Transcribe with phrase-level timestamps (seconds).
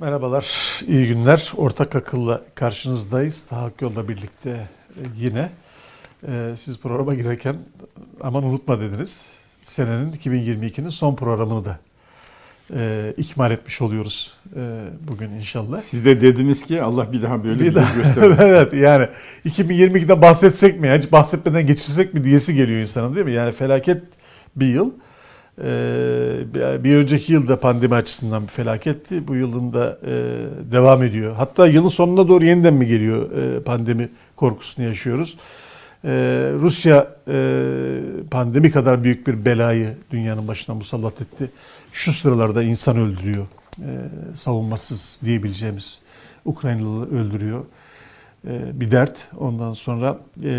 [0.00, 1.52] Merhabalar, iyi günler.
[1.56, 3.42] Ortak akılla karşınızdayız.
[3.42, 4.68] Tahakkuk yolda birlikte
[5.16, 5.50] yine.
[6.28, 7.56] Ee, siz programa girerken
[8.20, 9.26] aman unutma dediniz.
[9.62, 11.78] Senenin 2022'nin son programını da
[12.74, 15.78] e, ikmal etmiş oluyoruz e, bugün inşallah.
[15.78, 18.42] Siz de dediniz ki Allah bir daha böyle bir, Bir daha, göstermesin.
[18.44, 19.08] evet yani
[19.46, 23.32] 2022'den bahsetsek mi, hiç bahsetmeden geçirsek mi diyesi geliyor insanın değil mi?
[23.32, 24.02] Yani felaket
[24.56, 24.90] bir yıl.
[25.64, 29.28] Ee, bir- önceki yılda pandemi açısından bir felaketti.
[29.28, 30.12] Bu yılın da e,
[30.72, 31.34] devam ediyor.
[31.36, 35.36] Hatta yılın sonuna doğru yeniden mi geliyor e, pandemi korkusunu yaşıyoruz.
[36.04, 36.10] Ee,
[36.60, 37.36] Rusya e,
[38.30, 41.50] pandemi kadar büyük bir belayı dünyanın başına musallat etti.
[41.92, 43.46] Şu sıralarda insan öldürüyor.
[44.34, 45.98] Savunmasız diyebileceğimiz
[46.44, 47.64] Ukraynalı öldürüyor.
[48.46, 49.28] Ee, bir dert.
[49.38, 50.50] Ondan sonra e,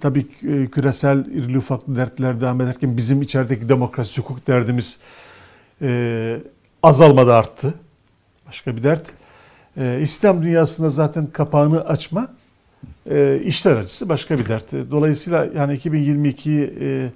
[0.00, 4.98] tabii e, küresel irili ufaklı dertler devam ederken bizim içerideki demokrasi, hukuk derdimiz
[5.82, 6.40] e,
[6.82, 7.74] azalmadı arttı.
[8.46, 9.10] Başka bir dert.
[9.76, 12.28] E, İslam dünyasında zaten kapağını açma
[13.10, 14.72] e, işler acısı başka bir dert.
[14.72, 17.10] Dolayısıyla yani 2022'yi e,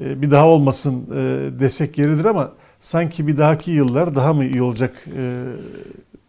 [0.00, 1.16] e, bir daha olmasın e,
[1.60, 5.42] desek yeridir ama sanki bir dahaki yıllar daha mı iyi olacak e,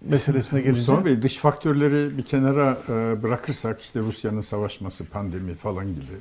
[0.09, 0.79] meselesine gelince.
[0.79, 6.13] Mustafa Bey dış faktörleri bir kenara e, bırakırsak işte Rusya'nın savaşması, pandemi falan gibi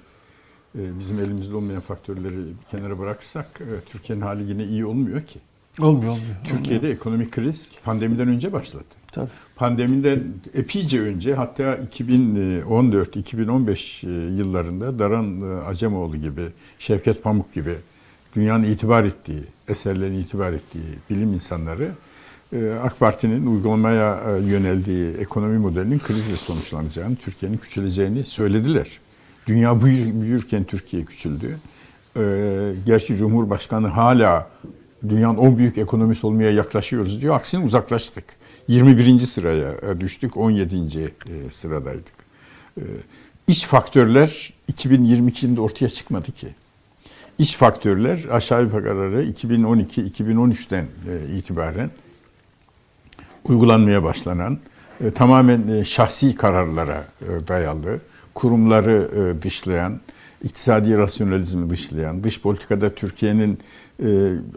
[0.78, 5.38] e, bizim elimizde olmayan faktörleri bir kenara bırakırsak e, Türkiye'nin hali yine iyi olmuyor ki.
[5.80, 6.36] Olmuyor olmuyor.
[6.44, 8.84] Türkiye'de ekonomik kriz pandemiden önce başladı.
[9.12, 9.30] Tabii.
[9.56, 10.22] Pandemiden
[10.54, 16.46] epeyce önce hatta 2014-2015 yıllarında Daran Acemoğlu gibi,
[16.78, 17.74] Şevket Pamuk gibi
[18.36, 21.90] dünyanın itibar ettiği, eserlerin itibar ettiği bilim insanları
[22.82, 28.88] AK Parti'nin uygulamaya e, yöneldiği ekonomi modelinin krizle sonuçlanacağını, Türkiye'nin küçüleceğini söylediler.
[29.46, 31.58] Dünya büyür- büyürken Türkiye küçüldü.
[32.16, 32.22] E,
[32.86, 34.48] Gerçi Cumhurbaşkanı hala
[35.08, 37.34] dünyanın 10 büyük ekonomisi olmaya yaklaşıyoruz diyor.
[37.34, 38.24] Aksine uzaklaştık.
[38.68, 39.20] 21.
[39.20, 40.76] sıraya e, düştük, 17.
[40.76, 42.14] e, sıradaydık.
[42.78, 42.82] E,
[43.48, 46.48] İç faktörler 2022'de ortaya çıkmadı ki.
[47.38, 51.90] İç faktörler aşağı yukarı 2012-2013'ten e, itibaren
[53.48, 54.58] uygulanmaya başlanan
[55.00, 58.00] e, tamamen e, şahsi kararlara e, dayalı,
[58.34, 59.10] kurumları
[59.42, 60.00] dışlayan,
[60.42, 63.58] iktisadi rasyonalizmi dışlayan, dış politikada Türkiye'nin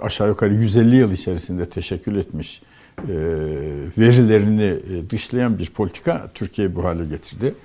[0.01, 2.61] aşağı yukarı 150 yıl içerisinde teşekkül etmiş
[3.97, 4.75] verilerini
[5.09, 7.55] dışlayan bir politika Türkiye'yi bu hale getirdi.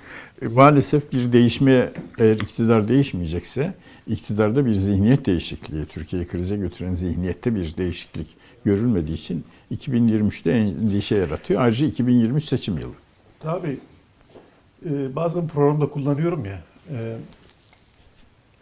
[0.53, 3.73] Maalesef bir değişmeye eğer iktidar değişmeyecekse
[4.07, 8.27] iktidarda bir zihniyet değişikliği, Türkiye'yi krize götüren zihniyette bir değişiklik
[8.65, 9.43] görülmediği için
[9.75, 11.61] 2023'te endişe yaratıyor.
[11.61, 12.93] Ayrıca 2023 seçim yılı.
[13.39, 13.79] Tabii
[14.85, 16.59] e, bazen programda kullanıyorum ya.
[16.91, 17.15] e,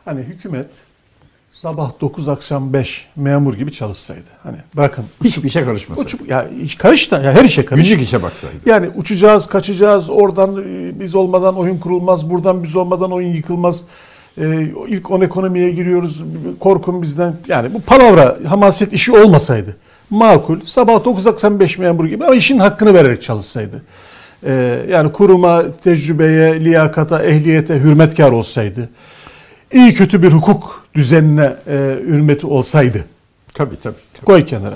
[0.06, 0.68] hani hükümet
[1.52, 4.24] sabah 9 akşam 5 memur gibi çalışsaydı.
[4.44, 6.04] Hani bırakın Hiçbir işe karışmasın.
[6.04, 7.90] uçup ya karış da ya her işe karış.
[7.90, 8.56] Günlük işe baksaydı.
[8.66, 10.10] Yani uçacağız, kaçacağız.
[10.10, 12.30] Oradan e, biz olmadan oyun kurulmaz.
[12.30, 13.82] Buradan biz olmadan oyun yıkılmaz.
[14.38, 16.24] E, ilk on ekonomiye giriyoruz.
[16.60, 17.36] Korkun bizden.
[17.48, 19.78] Yani bu palavra, hamaset işi olmasaydı.
[20.14, 20.60] Makul.
[20.66, 23.84] Sabah 9 akşam 5 memur gibi ama işin hakkını vererek çalışsaydı.
[24.44, 24.52] E,
[24.90, 28.90] yani kuruma, tecrübeye, liyakata, ehliyete hürmetkar olsaydı.
[29.74, 33.06] iyi kötü bir hukuk düzenine e, hürmeti olsaydı.
[33.54, 33.96] Tabii tabii.
[34.14, 34.26] tabii.
[34.26, 34.76] Koy kenara.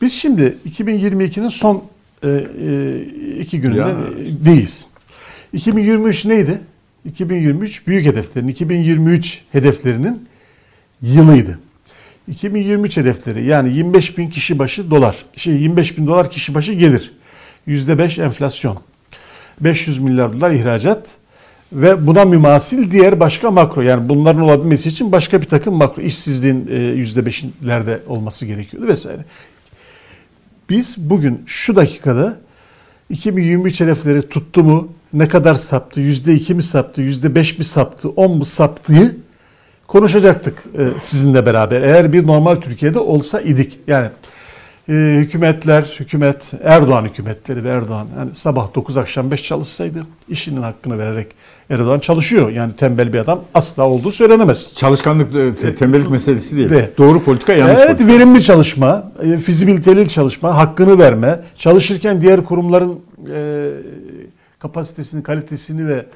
[0.00, 1.84] Biz şimdi 2022'nin son
[2.22, 3.00] e, e,
[3.40, 4.84] iki günündeyiz.
[5.52, 6.58] 2023 neydi?
[7.04, 10.28] 2023 büyük hedeflerin, 2023 hedeflerinin
[11.02, 11.58] yılıydı.
[12.30, 17.12] 2023 hedefleri yani 25 bin kişi başı dolar, şey 25 bin dolar kişi başı gelir.
[17.68, 18.78] %5 enflasyon.
[19.60, 21.06] 500 milyar dolar ihracat
[21.72, 26.66] ve buna mümasil diğer başka makro yani bunların olabilmesi için başka bir takım makro işsizliğin
[26.66, 29.24] e, %5'lerde olması gerekiyordu vesaire.
[30.70, 32.36] Biz bugün şu dakikada
[33.10, 34.92] 2023 hedefleri tuttu mu?
[35.12, 36.00] Ne kadar saptı?
[36.00, 37.02] %2 mi saptı?
[37.02, 38.08] %5 mi saptı?
[38.08, 39.16] 10 mu saptığı
[39.90, 41.82] konuşacaktık e, sizinle beraber.
[41.82, 43.78] Eğer bir normal Türkiye'de olsa idik.
[43.86, 44.08] Yani
[44.88, 50.98] e, hükümetler, hükümet, Erdoğan hükümetleri ve Erdoğan yani sabah 9 akşam 5 çalışsaydı işinin hakkını
[50.98, 51.26] vererek
[51.70, 52.50] Erdoğan çalışıyor.
[52.50, 54.74] Yani tembel bir adam asla olduğu söylenemez.
[54.74, 56.70] Çalışkanlık e, te- tembellik meselesi değil.
[56.70, 56.90] De.
[56.98, 58.12] Doğru politika yanlış Evet politika.
[58.12, 59.12] verimli çalışma,
[59.44, 63.00] fizibiliteli çalışma, hakkını verme, çalışırken diğer kurumların
[63.34, 63.70] e,
[64.58, 66.06] kapasitesini, kalitesini ve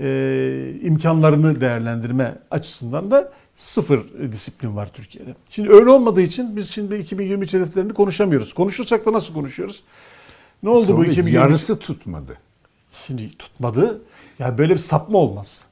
[0.00, 4.00] e, imkanlarını değerlendirme açısından da sıfır
[4.32, 5.34] disiplin var Türkiye'de.
[5.50, 8.54] Şimdi öyle olmadığı için biz şimdi 2023 hedeflerini konuşamıyoruz.
[8.54, 9.82] Konuşursak da nasıl konuşuyoruz?
[10.62, 11.34] Ne oldu bu Sonra 2023?
[11.34, 12.38] Yarısı tutmadı.
[13.06, 14.02] Şimdi tutmadı.
[14.38, 15.66] Ya böyle bir sapma olmaz.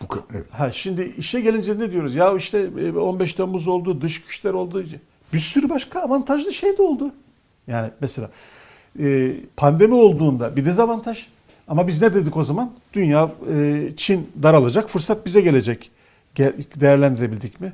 [0.00, 0.46] Bu, evet.
[0.50, 2.14] Ha şimdi işe gelince ne diyoruz?
[2.14, 4.84] Ya işte e, 15 Temmuz oldu, dış güçler oldu.
[5.32, 7.12] Bir sürü başka avantajlı şey de oldu.
[7.66, 8.30] Yani mesela
[8.98, 11.26] e, pandemi olduğunda bir dezavantaj
[11.70, 12.70] ama biz ne dedik o zaman?
[12.92, 15.90] Dünya, e, Çin daralacak, fırsat bize gelecek.
[16.36, 17.72] Ge- değerlendirebildik mi?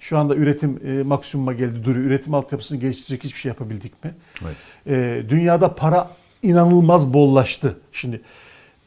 [0.00, 2.06] Şu anda üretim e, maksimuma geldi duruyor.
[2.06, 4.14] Üretim altyapısını geliştirecek hiçbir şey yapabildik mi?
[4.44, 4.56] Evet.
[4.86, 6.10] E, dünyada para
[6.42, 7.76] inanılmaz bollaştı.
[7.92, 8.20] Şimdi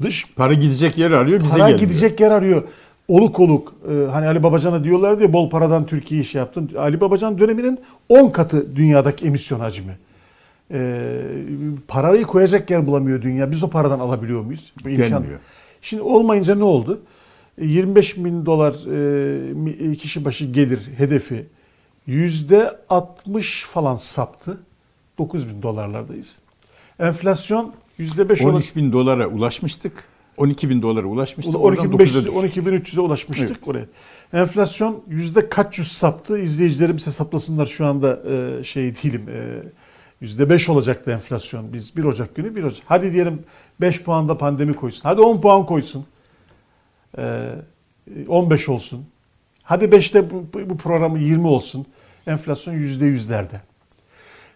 [0.02, 1.80] dış Para gidecek yer arıyor bize para gelmiyor.
[1.80, 2.64] gidecek yer arıyor.
[3.08, 6.72] Oluk oluk e, hani Ali Babacan'a diyorlar diye bol paradan Türkiye iş yaptın.
[6.78, 7.80] Ali Babacan döneminin
[8.10, 9.98] 10 katı dünyadaki emisyon hacmi.
[10.72, 11.22] E,
[11.88, 13.52] parayı koyacak yer bulamıyor dünya.
[13.52, 14.74] Biz o paradan alabiliyor muyuz?
[14.84, 15.40] Bu imkan- Gelmiyor.
[15.82, 17.02] Şimdi olmayınca ne oldu?
[17.58, 21.46] E, 25 bin dolar e, mi- kişi başı gelir hedefi
[22.08, 24.58] yüzde 60 falan saptı.
[25.18, 26.40] 9 bin dolarlardayız.
[27.00, 30.04] Enflasyon yüzde 5 13 bin dolara ulaşmıştık.
[30.38, 31.56] 12 bin dolara ulaşmıştık.
[31.56, 32.64] Oradan 12.500 9'a düştük.
[32.66, 33.86] 12.300'e ulaşmıştık oraya.
[34.34, 36.40] Enflasyon yüzde kaç yüz saptı?
[36.40, 38.20] İzleyicilerimiz hesaplasınlar şu anda
[38.60, 39.26] e, şey değilim.
[39.30, 39.62] E,
[40.22, 41.74] 5 olacaktı enflasyon.
[41.74, 42.82] Biz 1 Ocak günü 1 Ocak.
[42.86, 43.44] Hadi diyelim
[43.82, 45.02] 5 puan da pandemi koysun.
[45.04, 46.06] Hadi 10 puan koysun.
[47.18, 47.52] E,
[48.28, 49.06] 15 olsun.
[49.64, 51.86] Hadi 5'te bu, bu programı 20 olsun.
[52.28, 53.62] Enflasyon yüzde yüzlerde.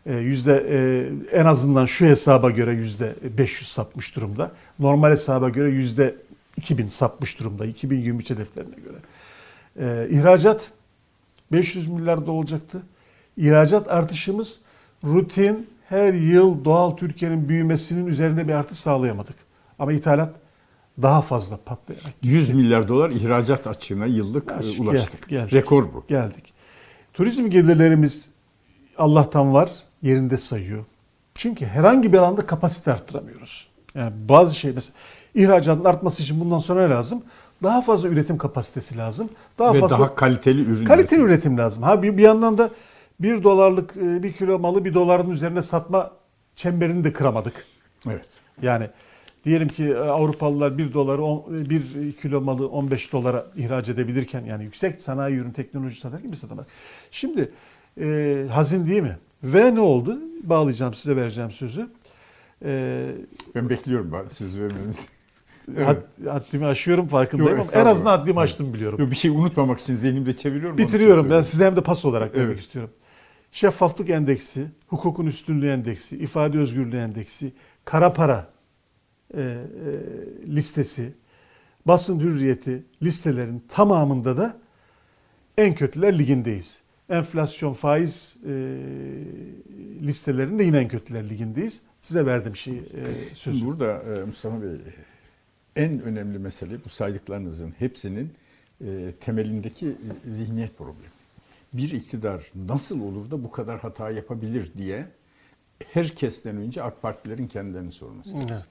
[0.06, 4.52] E, yüzde e, en azından şu hesaba göre yüzde 500 sapmış durumda.
[4.80, 6.16] Normal hesaba göre yüzde
[6.58, 8.98] 2000 sapmış durumda 2023 hedeflerine göre.
[9.80, 10.72] E, ihracat
[11.52, 12.82] 500 milyarda olacaktı.
[13.38, 14.60] İhracat artışımız
[15.04, 19.36] rutin her yıl doğal Türkiye'nin büyümesinin üzerinde bir artış sağlayamadık.
[19.80, 20.34] Ama ithalat
[21.02, 25.12] daha fazla patlayarak 100 milyar dolar ihracat açığına yıllık Ya, e, ulaştık.
[25.12, 25.54] geldik, geldik.
[25.54, 26.04] Rekor bu.
[26.08, 26.54] geldik.
[27.14, 28.26] Turizm gelirlerimiz
[28.98, 29.70] Allah'tan var
[30.02, 30.86] yerinde sayıyor.
[31.36, 33.68] Çünkü herhangi bir alanda kapasite arttıramıyoruz.
[33.96, 34.94] Yani bazı şey mesela
[35.36, 37.24] ihracatın artması için bundan sonra ne lazım?
[37.64, 39.30] Daha fazla üretim kapasitesi lazım.
[39.60, 40.86] Daha Ve fazla daha kaliteli ürün.
[40.86, 41.34] kaliteli üretimi.
[41.34, 41.84] üretim lazım.
[41.84, 42.70] Ha bir, bir yandan da
[43.20, 46.12] bir dolarlık e, bir kilo malı bir doların üzerine satma
[46.56, 47.66] çemberini de kıramadık.
[48.10, 48.26] Evet.
[48.62, 48.90] Yani
[49.46, 54.64] diyelim ki e, Avrupalılar 1 doları on- 1 kilo malı 15 dolara ihraç edebilirken yani
[54.64, 56.66] yüksek sanayi ürün teknoloji satarken biz satamaz.
[57.12, 57.52] Şimdi
[58.02, 59.18] e, hazin değil mi?
[59.44, 60.20] Ve ne oldu?
[60.44, 61.88] Bağlayacağım size vereceğim sözü.
[62.66, 63.06] E,
[63.56, 65.08] Ben bekliyorum söz vermenizi.
[65.84, 69.00] had- haddimi aşıyorum farkındayım Yok, ama en azından haddimi aştım biliyorum.
[69.00, 70.78] Yok, bir şey unutmamak için zihnimde çeviriyorum.
[70.78, 71.30] Bitiriyorum.
[71.30, 72.60] Ben size hem de pas olarak vermek Evet.
[72.60, 72.92] istiyorum.
[73.54, 77.54] Şeffaflık endeksi, hukukun üstünlüğü endeksi, ifade özgürlüğü endeksi,
[77.86, 78.48] kara para
[79.34, 79.56] e, e,
[80.56, 81.14] listesi,
[81.86, 84.58] basın hürriyeti listelerin tamamında da
[85.58, 86.82] en kötüler ligindeyiz.
[87.10, 88.50] Enflasyon, faiz e,
[90.02, 91.82] listelerinde yine en kötüler ligindeyiz.
[92.02, 93.66] Size verdim şey e, sözü.
[93.66, 94.70] burada e, Mustafa Bey
[95.76, 98.34] en önemli mesele bu saydıklarınızın hepsinin
[98.82, 99.96] e, temelindeki
[100.28, 101.23] zihniyet problemi.
[101.74, 105.08] Bir iktidar nasıl olur da bu kadar hata yapabilir diye
[105.94, 108.50] herkesten önce AK Partilerin kendilerini sorması lazım.
[108.52, 108.66] Evet.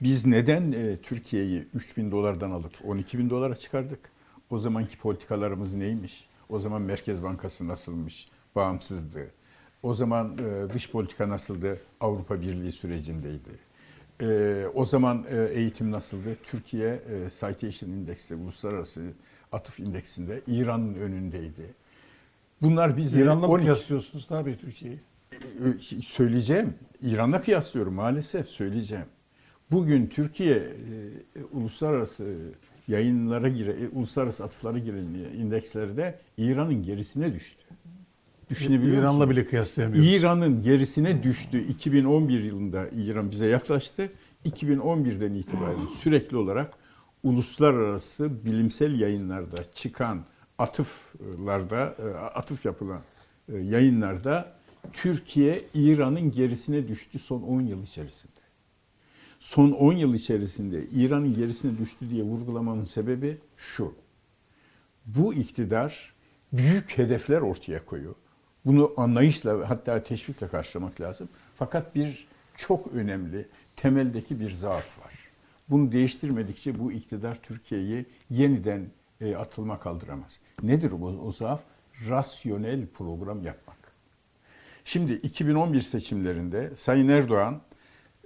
[0.00, 4.10] Biz neden e, Türkiye'yi 3 bin dolardan alıp 12 bin dolara çıkardık?
[4.50, 6.28] O zamanki politikalarımız neymiş?
[6.48, 8.28] O zaman Merkez Bankası nasılmış?
[8.54, 9.30] Bağımsızdı.
[9.82, 11.80] O zaman e, dış politika nasıldı?
[12.00, 13.70] Avrupa Birliği sürecindeydi.
[14.22, 16.36] E, o zaman e, eğitim nasıldı?
[16.42, 19.02] Türkiye e, Citation Index'te, Uluslararası
[19.52, 21.74] Atıf İndeksinde İran'ın önündeydi.
[22.62, 25.00] Bunlar bizi İran'la mı 12 kıyaslıyorsunuz tabii Türkiye'yi?
[25.60, 26.74] Ö- söyleyeceğim.
[27.02, 29.04] İran'la kıyaslıyorum maalesef söyleyeceğim.
[29.70, 32.36] Bugün Türkiye e, uluslararası
[32.88, 35.04] yayınlara gire, e, uluslararası atıflara giren
[35.38, 37.64] indekslerde İran'ın gerisine düştü.
[38.50, 39.30] Düşünebiliyor İran'la musunuz?
[39.30, 40.12] bile kıyaslayamıyoruz.
[40.12, 41.58] İran'ın gerisine düştü.
[41.68, 44.12] 2011 yılında İran bize yaklaştı.
[44.46, 46.72] 2011'den itibaren sürekli olarak
[47.22, 50.24] uluslararası bilimsel yayınlarda çıkan
[50.60, 53.00] atıflarda, e, atıf yapılan
[53.52, 54.52] e, yayınlarda
[54.92, 58.40] Türkiye İran'ın gerisine düştü son 10 yıl içerisinde.
[59.40, 63.94] Son 10 yıl içerisinde İran'ın gerisine düştü diye vurgulamamın sebebi şu.
[65.06, 66.14] Bu iktidar
[66.52, 68.14] büyük hedefler ortaya koyuyor.
[68.64, 71.28] Bunu anlayışla hatta teşvikle karşılamak lazım.
[71.56, 72.26] Fakat bir
[72.56, 75.14] çok önemli temeldeki bir zaaf var.
[75.68, 78.86] Bunu değiştirmedikçe bu iktidar Türkiye'yi yeniden
[79.20, 80.40] e, atılma kaldıramaz.
[80.62, 81.60] Nedir o, o zaaf?
[82.08, 83.76] Rasyonel program yapmak.
[84.84, 87.60] Şimdi 2011 seçimlerinde Sayın Erdoğan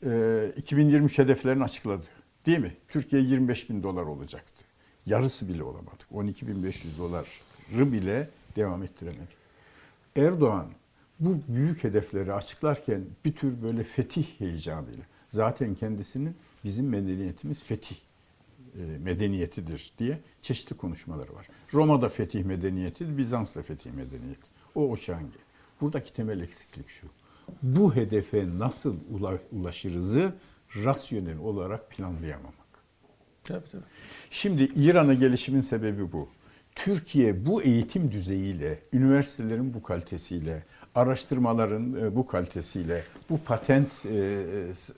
[0.06, 2.06] e, 2023 hedeflerini açıkladı.
[2.46, 2.76] Değil mi?
[2.88, 4.64] Türkiye 25 bin dolar olacaktı.
[5.06, 6.06] Yarısı bile olamadık.
[6.12, 9.36] 12.500 doları bile devam ettiremedik.
[10.16, 10.66] Erdoğan
[11.20, 17.96] bu büyük hedefleri açıklarken bir tür böyle fetih heyecanıyla zaten kendisinin bizim medeniyetimiz fetih
[18.98, 21.48] medeniyetidir diye çeşitli konuşmaları var.
[21.74, 24.46] Roma'da fetih medeniyeti, Bizans'ta fetih medeniyeti.
[24.74, 25.30] O o çağın.
[25.80, 27.06] Buradaki temel eksiklik şu.
[27.62, 28.96] bu hedefe nasıl
[29.52, 30.32] ulaşırızı
[30.84, 32.54] rasyonel olarak planlayamamak.
[33.44, 33.82] Tabii, tabii.
[34.30, 36.28] Şimdi İran'a gelişimin sebebi bu.
[36.74, 40.62] Türkiye bu eğitim düzeyiyle, üniversitelerin bu kalitesiyle,
[40.94, 44.44] araştırmaların e, bu kalitesiyle, bu patent e,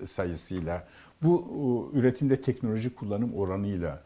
[0.07, 0.89] sayısıyla,
[1.23, 4.03] bu üretimde teknoloji kullanım oranıyla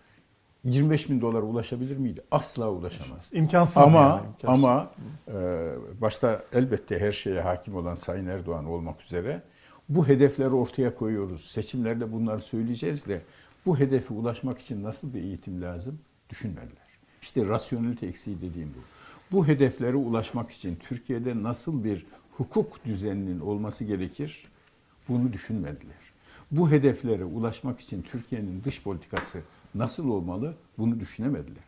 [0.64, 2.22] 25 bin dolara ulaşabilir miydi?
[2.30, 3.30] Asla ulaşamaz.
[3.34, 3.82] İmkansız.
[3.82, 4.64] Ama yani, imkansız.
[4.64, 4.90] ama
[5.28, 5.32] e,
[6.00, 9.42] başta elbette her şeye hakim olan Sayın Erdoğan olmak üzere
[9.88, 11.44] bu hedefleri ortaya koyuyoruz.
[11.44, 13.22] Seçimlerde bunları söyleyeceğiz de
[13.66, 15.98] bu hedefe ulaşmak için nasıl bir eğitim lazım
[16.30, 16.90] düşünmediler.
[17.22, 18.80] İşte rasyonelite eksiği dediğim bu.
[19.36, 24.44] Bu hedeflere ulaşmak için Türkiye'de nasıl bir hukuk düzeninin olması gerekir
[25.08, 26.09] bunu düşünmediler.
[26.50, 29.42] Bu hedeflere ulaşmak için Türkiye'nin dış politikası
[29.74, 31.64] nasıl olmalı bunu düşünemediler.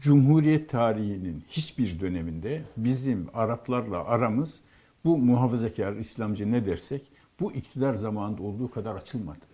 [0.00, 4.60] Cumhuriyet tarihinin hiçbir döneminde bizim Araplarla aramız
[5.04, 7.02] bu muhafazakar İslamcı ne dersek
[7.40, 9.50] bu iktidar zamanında olduğu kadar açılmadı.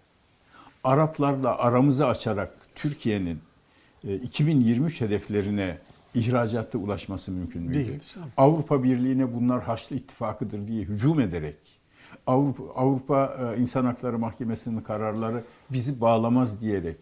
[0.84, 3.38] Araplarla aramızı açarak Türkiye'nin
[4.22, 5.78] 2023 e, hedeflerine
[6.14, 7.88] ihracatta ulaşması mümkün müydü?
[7.88, 8.00] Değil.
[8.36, 11.56] Avrupa Birliği'ne bunlar Haçlı İttifakı'dır diye hücum ederek
[12.26, 16.96] Avrupa, Avrupa e, İnsan Hakları Mahkemesi'nin kararları bizi bağlamaz diyerek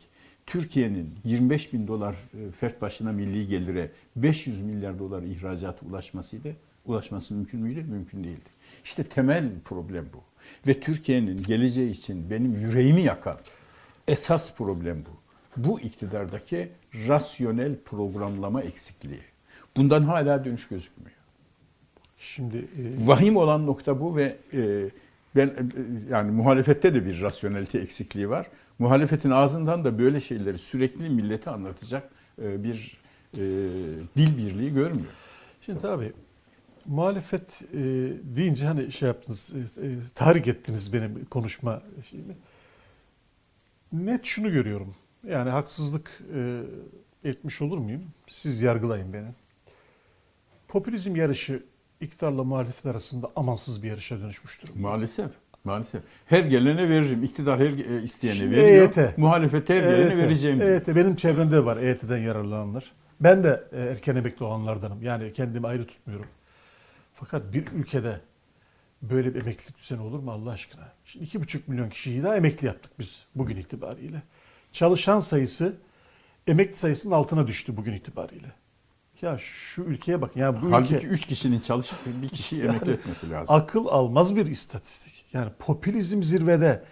[0.47, 6.56] Türkiye'nin 25 bin dolar e, fert başına milli gelire 500 milyar dolar ihracata ulaşmasıydı.
[6.87, 7.83] Ulaşması mümkün müydü?
[7.83, 8.50] Mümkün değildi.
[8.85, 10.21] İşte temel problem bu.
[10.66, 13.38] Ve Türkiye'nin geleceği için benim yüreğimi yakan
[14.09, 15.25] esas problem bu.
[15.56, 16.68] Bu iktidardaki
[17.09, 19.21] rasyonel programlama eksikliği.
[19.76, 21.16] Bundan hala dönüş gözükmüyor.
[22.18, 23.06] Şimdi e...
[23.06, 24.90] vahim olan nokta bu ve e,
[25.37, 25.53] ben e,
[26.11, 28.47] yani muhalefette de bir rasyonelite eksikliği var.
[28.79, 32.11] Muhalefetin ağzından da böyle şeyleri sürekli millete anlatacak
[32.43, 32.97] e, bir
[33.35, 33.41] e,
[34.17, 35.12] dil birliği görmüyor.
[35.61, 36.12] Şimdi tabii
[36.87, 37.79] muhalefet e,
[38.37, 42.37] deyince hani şey yaptınız, e, e, tahrik ettiniz benim konuşma şeyimi.
[43.93, 44.95] Net şunu görüyorum.
[45.29, 46.62] Yani haksızlık e,
[47.25, 48.03] etmiş olur muyum?
[48.26, 49.29] Siz yargılayın beni.
[50.69, 51.62] Popülizm yarışı
[52.01, 54.71] iktidarla muhalefet arasında amansız bir yarışa dönüşmüştür.
[54.75, 55.31] Maalesef.
[55.65, 56.03] Maalesef.
[56.27, 57.23] Her gelene veririm.
[57.25, 58.97] İktidar her e, isteyene Şimdi veriyor.
[58.97, 59.19] EYT.
[59.19, 60.17] Muhalefet her gelene EYT.
[60.17, 60.63] vereceğim.
[60.63, 60.89] EYT.
[60.89, 62.93] Benim çevremde var EYT'den yararlananlar.
[63.21, 65.03] Ben de e, erken emekli olanlardanım.
[65.03, 66.27] Yani kendimi ayrı tutmuyorum.
[67.15, 68.21] Fakat bir ülkede
[69.03, 70.89] böyle bir emeklilik düzeni olur mu Allah aşkına?
[71.05, 74.23] Şimdi iki buçuk milyon kişiyi daha emekli yaptık biz bugün itibariyle.
[74.73, 75.77] Çalışan sayısı
[76.47, 78.53] emekli sayısının altına düştü bugün itibariyle.
[79.25, 80.37] Ya şu ülkeye bak.
[80.37, 83.54] Ya bu Halbuki ülke, 3 kişinin çalışıp bir kişiyi yani, emekli etmesi lazım.
[83.54, 85.25] Akıl almaz bir istatistik.
[85.33, 86.83] Yani popülizm zirvede.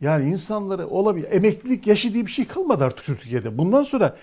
[0.00, 1.28] Yani insanları olabilir.
[1.30, 3.58] Emeklilik yaşı diye bir şey kalmadı artık Türkiye'de.
[3.58, 4.16] Bundan sonra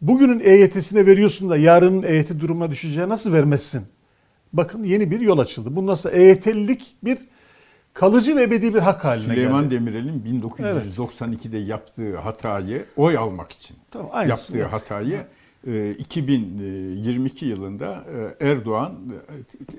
[0.00, 3.86] bugünün EYT'sine veriyorsun da yarının EYT durumuna düşeceği nasıl vermezsin?
[4.52, 5.76] Bakın yeni bir yol açıldı.
[5.76, 7.18] Bundan sonra EYT'lilik bir
[7.94, 9.74] kalıcı ve ebedi bir hak haline Süleyman geldi.
[9.74, 11.68] Demirel'in 1992'de evet.
[11.68, 15.26] yaptığı hatayı oy almak için tamam, yaptığı hatayı
[15.98, 18.04] 2022 ee, yılında
[18.40, 18.94] e, Erdoğan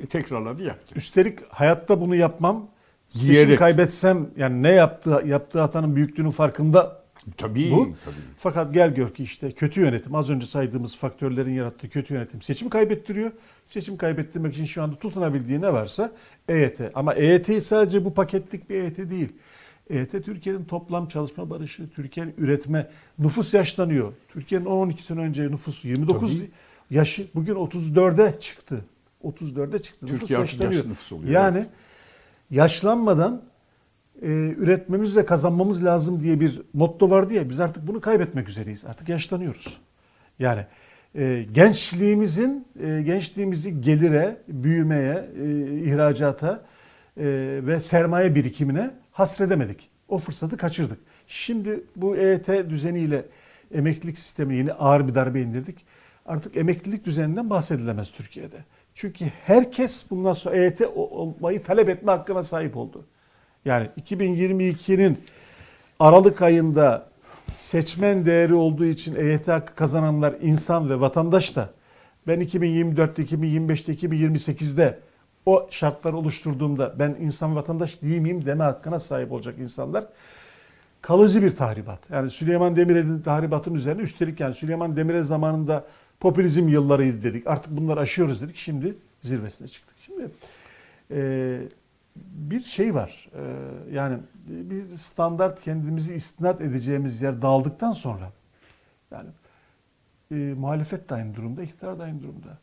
[0.03, 0.95] e, tekrarladı yaptı.
[0.95, 2.67] Üstelik hayatta bunu yapmam
[3.13, 3.41] Diyerek.
[3.41, 7.01] seçim kaybetsem yani ne yaptığı yaptığı hatanın büyüklüğünün farkında
[7.37, 7.89] Tabii, bu.
[8.05, 8.15] tabii.
[8.39, 12.69] Fakat gel gör ki işte kötü yönetim az önce saydığımız faktörlerin yarattığı kötü yönetim seçimi
[12.69, 13.31] kaybettiriyor.
[13.65, 16.11] Seçim kaybettirmek için şu anda tutunabildiği ne varsa
[16.49, 16.79] EYT.
[16.93, 19.29] Ama EYT sadece bu paketlik bir EYT değil.
[19.91, 24.13] EYT Türkiye'nin toplam çalışma barışı, Türkiye'nin üretme, nüfus yaşlanıyor.
[24.29, 26.49] Türkiye'nin 12 sene önce nüfusu 29 Tabii.
[26.89, 28.85] yaşı bugün 34'e çıktı.
[29.23, 30.05] 34'e çıktı.
[30.05, 30.89] Türkiye nüfus yaşlanıyor.
[30.89, 31.31] nüfus oluyor.
[31.31, 31.65] Yani
[32.51, 33.41] yaşlanmadan
[34.21, 38.85] e, üretmemiz ve kazanmamız lazım diye bir motto vardı ya biz artık bunu kaybetmek üzereyiz.
[38.85, 39.77] Artık yaşlanıyoruz.
[40.39, 40.65] Yani
[41.15, 46.65] e, gençliğimizin e, gençliğimizi gelire, büyümeye, e, ihracata
[47.17, 47.23] e,
[47.63, 49.89] ve sermaye birikimine hasredemedik.
[50.09, 50.99] O fırsatı kaçırdık.
[51.27, 53.25] Şimdi bu EYT düzeniyle
[53.73, 55.85] emeklilik sistemine yeni ağır bir darbe indirdik.
[56.25, 58.57] Artık emeklilik düzeninden bahsedilemez Türkiye'de.
[58.95, 63.05] Çünkü herkes bundan sonra EYT olmayı talep etme hakkına sahip oldu.
[63.65, 65.19] Yani 2022'nin
[65.99, 67.09] Aralık ayında
[67.53, 71.69] seçmen değeri olduğu için EYT hakkı kazananlar insan ve vatandaş da
[72.27, 74.99] ben 2024'te, 2025'te, 2028'de
[75.45, 80.05] o şartları oluşturduğumda ben insan vatandaş değil miyim deme hakkına sahip olacak insanlar
[81.01, 81.99] kalıcı bir tahribat.
[82.09, 85.85] Yani Süleyman Demirel'in tahribatının üzerine üstelik yani Süleyman Demirel zamanında
[86.19, 87.47] popülizm yıllarıydı dedik.
[87.47, 88.55] Artık bunları aşıyoruz dedik.
[88.55, 89.95] Şimdi zirvesine çıktık.
[90.05, 90.31] Şimdi
[91.11, 91.61] e,
[92.15, 93.29] bir şey var.
[93.35, 93.41] E,
[93.93, 94.17] yani
[94.47, 98.31] bir standart kendimizi istinat edeceğimiz yer dağıldıktan sonra
[99.11, 99.29] yani
[100.31, 102.57] e, muhalefet de aynı durumda, iktidar da aynı durumda.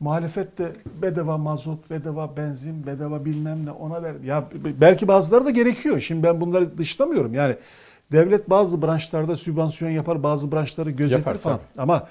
[0.00, 4.14] Muhalefet de bedava mazot, bedava benzin, bedava bilmem ne ona ver.
[4.24, 4.48] Ya
[4.80, 6.00] belki bazıları da gerekiyor.
[6.00, 7.34] Şimdi ben bunları dışlamıyorum.
[7.34, 7.56] Yani
[8.12, 11.56] devlet bazı branşlarda sübvansiyon yapar, bazı branşları gözetir Yapar, falan.
[11.56, 11.82] tabii.
[11.82, 12.08] Ama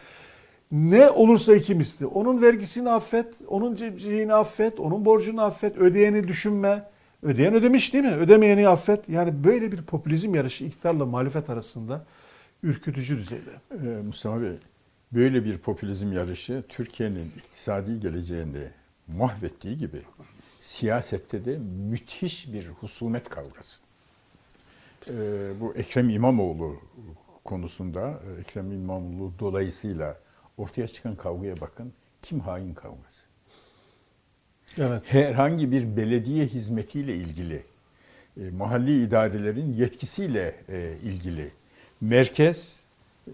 [0.72, 2.06] ne olursa iki misli.
[2.06, 6.84] Onun vergisini affet, onun şeyini affet, onun borcunu affet, ödeyeni düşünme.
[7.24, 8.15] Ödeyen ödemiş değil mi?
[8.15, 9.10] Ödemeyeni affet.
[9.10, 12.06] Yani böyle bir popülizm yarışı iktidarla muhalefet arasında
[12.63, 13.50] ürkütücü düzeyde.
[13.72, 14.51] Ee, Mustafa Bey,
[15.12, 18.70] böyle bir popülizm yarışı Türkiye'nin iktisadi geleceğini
[19.08, 20.02] mahvettiği gibi
[20.60, 21.58] siyasette de
[21.90, 23.80] müthiş bir husumet kavgası.
[25.10, 25.14] Ee,
[25.60, 26.76] bu Ekrem İmamoğlu
[27.44, 30.18] konusunda, Ekrem İmamoğlu dolayısıyla
[30.58, 31.94] ortaya çıkan kavgaya bakın.
[32.22, 33.28] Kim hain kavgası?
[34.78, 35.02] Evet.
[35.06, 37.64] herhangi bir belediye hizmetiyle ilgili,
[38.42, 41.52] e, mahalli idarelerin yetkisiyle e, ilgili,
[42.02, 42.86] merkez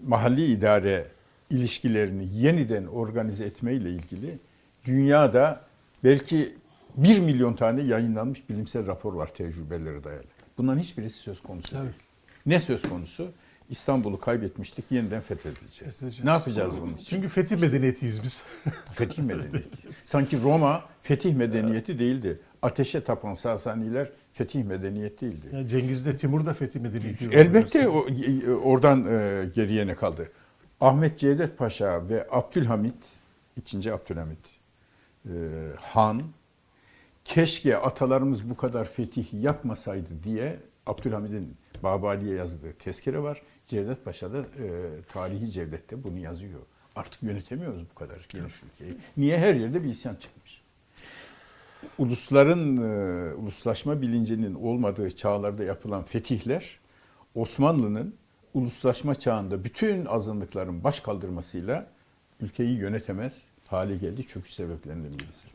[0.06, 1.06] mahalli idare
[1.50, 4.38] ilişkilerini yeniden organize etmeyle ilgili
[4.84, 5.60] dünyada
[6.04, 6.54] belki
[6.96, 10.24] bir milyon tane yayınlanmış bilimsel rapor var tecrübeleri dayalı.
[10.58, 11.82] Bunların hiçbirisi söz konusu Tabii.
[11.82, 11.94] değil.
[12.46, 13.28] Ne söz konusu?
[13.70, 15.78] İstanbul'u kaybetmiştik, yeniden fethedeceğiz.
[15.78, 16.24] Fethedeceğiz.
[16.24, 17.04] Ne yapacağız bunun için?
[17.04, 18.42] Çünkü fetih medeniyetiyiz biz.
[18.92, 19.68] Fetih medeniyeti.
[20.04, 22.40] Sanki Roma fetih medeniyeti değildi.
[22.62, 25.46] Ateşe tapan Sasaniler fetih medeniyet değildi.
[25.52, 27.28] Yani Cengiz de Timur da fetih medeniyeti.
[27.32, 28.06] Elbette o,
[28.64, 30.28] oradan e, geriye ne kaldı?
[30.84, 32.94] Ahmet Cevdet Paşa ve Abdülhamit,
[33.56, 34.38] ikinci Abdülhamit
[35.26, 35.32] e,
[35.80, 36.22] Han,
[37.24, 43.42] keşke atalarımız bu kadar fetih yapmasaydı diye Abdülhamid'in Babali'ye yazdığı tezkere var.
[43.66, 44.44] Cevdet Paşa da e,
[45.12, 46.60] tarihi Cevdet'te bunu yazıyor.
[46.96, 48.98] Artık yönetemiyoruz bu kadar geniş ülkeyi.
[49.16, 49.38] Niye?
[49.38, 50.62] Her yerde bir isyan çıkmış.
[51.98, 56.78] Ulusların, e, uluslaşma bilincinin olmadığı çağlarda yapılan fetihler
[57.34, 58.14] Osmanlı'nın
[58.54, 61.86] uluslaşma çağında bütün azınlıkların baş kaldırmasıyla
[62.40, 64.26] ülkeyi yönetemez hale geldi.
[64.26, 65.48] Çöküş sebeplerinden birisi.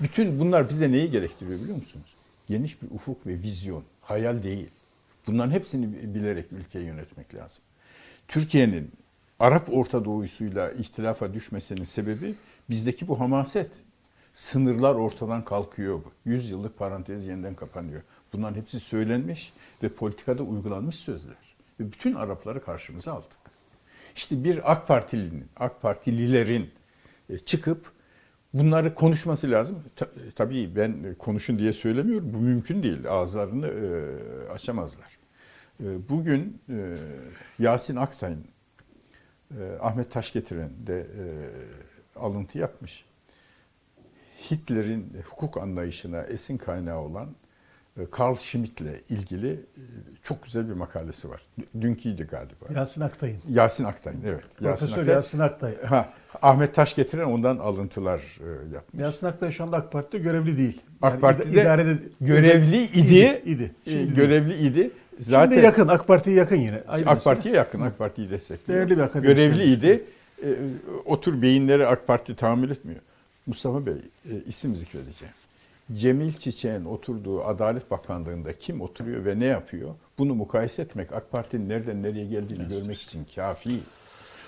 [0.00, 2.14] Bütün bunlar bize neyi gerektiriyor biliyor musunuz?
[2.48, 4.68] Geniş bir ufuk ve vizyon, hayal değil.
[5.26, 7.62] Bunların hepsini bilerek ülkeyi yönetmek lazım.
[8.28, 8.92] Türkiye'nin
[9.38, 12.34] Arap Orta Doğu'suyla ihtilafa düşmesinin sebebi
[12.70, 13.70] bizdeki bu hamaset.
[14.32, 16.00] Sınırlar ortadan kalkıyor.
[16.24, 18.02] 100 yıllık parantez yeniden kapanıyor.
[18.32, 21.47] Bunların hepsi söylenmiş ve politikada uygulanmış sözler.
[21.80, 23.30] Ve bütün Arapları karşımıza aldık.
[24.16, 26.70] İşte bir AK Partilinin, AK Partililerin
[27.30, 27.92] e, çıkıp
[28.54, 29.84] bunları konuşması lazım.
[29.96, 32.34] Ta- Tabii ben konuşun diye söylemiyorum.
[32.34, 33.08] Bu mümkün değil.
[33.10, 35.18] Ağızlarını e, açamazlar.
[35.80, 36.96] E, Bugün e,
[37.58, 38.44] Yasin Aktay'ın
[39.60, 41.24] e, Ahmet Taşgetiren de e,
[42.18, 43.04] alıntı yapmış.
[44.50, 47.47] Hitler'in hukuk anlayışına esin kaynağı olan e,
[48.18, 49.82] Carl Schmitt'le ilgili e,
[50.22, 51.40] çok güzel bir makalesi var.
[51.80, 52.66] Dünküydü galiba.
[52.74, 53.38] Yasin Aktay'ın.
[53.50, 54.44] Yasin Aktay'ın evet.
[54.60, 55.14] Yasin Profesör Aktay.
[55.14, 55.82] Yasin Aktay.
[55.84, 59.02] Ha, Ahmet Taşgetiren ondan alıntılar e, yapmış.
[59.02, 60.80] Yasin Aktay şu anda AK Parti'de görevli değil.
[61.02, 62.98] AK Yani Parti'de idarede görevli idi.
[62.98, 63.42] idi.
[63.44, 63.72] idi.
[63.86, 64.90] e, Şimdi, görevli idi.
[65.18, 66.82] Zaten Zaten yakın AK Parti'ye yakın yine.
[66.88, 67.24] Ayrı AK.
[67.24, 68.78] Parti'ye yakın, AK Parti'yi destekliyor.
[68.78, 69.50] Değerli bir akademisyen.
[69.50, 70.04] Görevliydi.
[70.42, 70.48] E,
[71.04, 73.00] o tür beyinleri AK Parti tahammül etmiyor.
[73.46, 75.34] Mustafa Bey, e, isim zikredeceğim.
[75.92, 79.94] Cemil Çiçek'in oturduğu Adalet Bakanlığı'nda kim oturuyor ve ne yapıyor?
[80.18, 83.80] Bunu mukayese etmek AK Parti'nin nereden nereye geldiğini görmek için kafi.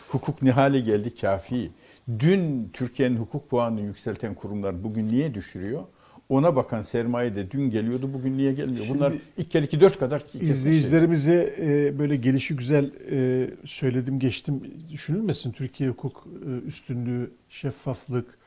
[0.08, 1.70] Hukuk ne hale geldi kafi.
[2.18, 5.82] Dün Türkiye'nin hukuk puanını yükselten kurumlar bugün niye düşürüyor?
[6.28, 8.86] Ona bakan sermaye de dün geliyordu, bugün niye gelmiyor?
[8.88, 10.22] Bunlar Şimdi ilk kere iki dört kadar.
[10.40, 15.52] İzleyicilerimize e, böyle gelişi güzel e, söyledim geçtim düşünülmesin.
[15.52, 18.38] Türkiye hukuk e, üstünlüğü, şeffaflık,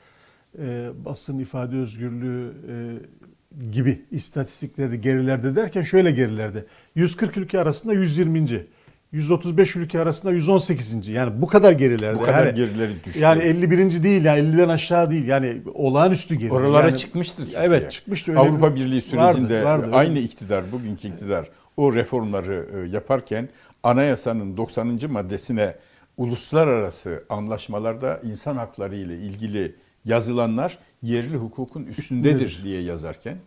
[0.60, 6.66] e, basın ifade özgürlüğü e, gibi istatistiklerde gerilerde derken şöyle gerilerde.
[6.96, 8.66] 140 ülke arasında 120.
[9.12, 11.08] 135 ülke arasında 118.
[11.08, 12.20] Yani bu kadar gerilerde.
[12.20, 13.20] Bu kadar yani, gerileri düştü.
[13.20, 14.04] yani 51.
[14.04, 15.28] değil yani 50'den aşağı değil.
[15.28, 16.52] Yani olağanüstü geri.
[16.52, 17.62] Oralara yani, çıkmıştı Türkiye.
[17.64, 18.32] Evet çıkmıştı.
[18.32, 19.96] Öyle Avrupa bir- Birliği sürecinde vardı, vardı, öyle.
[19.96, 23.50] aynı iktidar, bugünkü iktidar o reformları e, yaparken
[23.84, 25.00] anayasanın 90.
[25.10, 25.76] maddesine
[26.18, 33.38] uluslararası anlaşmalarda insan hakları ile ilgili yazılanlar yerli hukukun üstündedir diye yazarken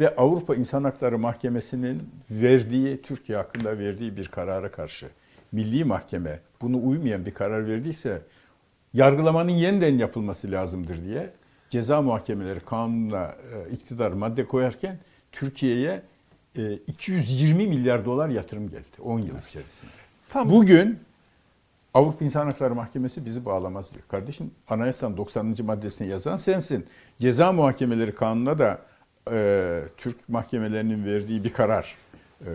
[0.00, 5.08] ve Avrupa İnsan Hakları Mahkemesi'nin verdiği Türkiye hakkında verdiği bir karara karşı
[5.52, 8.22] Milli Mahkeme bunu uymayan bir karar verdiyse
[8.94, 11.30] yargılamanın yeniden yapılması lazımdır diye
[11.70, 14.98] ceza muhakemeleri kanununa e, iktidar madde koyarken
[15.32, 16.02] Türkiye'ye
[16.56, 19.92] e, 220 milyar dolar yatırım geldi 10 yıl içerisinde.
[20.28, 20.98] Tam Bugün
[21.94, 24.04] Avrupa İnsan Hakları Mahkemesi bizi bağlamaz diyor.
[24.08, 25.56] Kardeşim anayasanın 90.
[25.64, 26.86] maddesine yazan sensin.
[27.20, 28.78] Ceza muhakemeleri kanununa da
[29.32, 31.96] e, Türk mahkemelerinin verdiği bir karar.
[32.40, 32.48] E,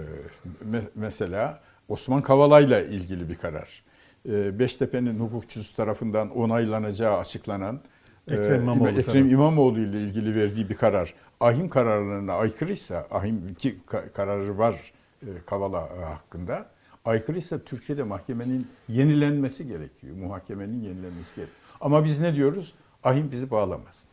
[0.71, 3.83] me- mesela Osman Kavala'yla ilgili bir karar.
[4.29, 7.79] E, Beştepe'nin hukukçusu tarafından onaylanacağı açıklanan
[8.27, 9.29] Ekrem e, İmamoğlu Ekrem.
[9.29, 13.41] İmamoğlu ile ilgili verdiği bir karar ahim kararlarına aykırıysa, ahim
[13.89, 16.65] ka- kararı var e, Kavala e, hakkında,
[17.05, 20.15] aykırıysa Türkiye'de mahkemenin yenilenmesi gerekiyor.
[20.15, 21.57] Muhakemenin yenilenmesi gerekiyor.
[21.81, 22.73] Ama biz ne diyoruz?
[23.03, 24.03] Ahim bizi bağlamaz.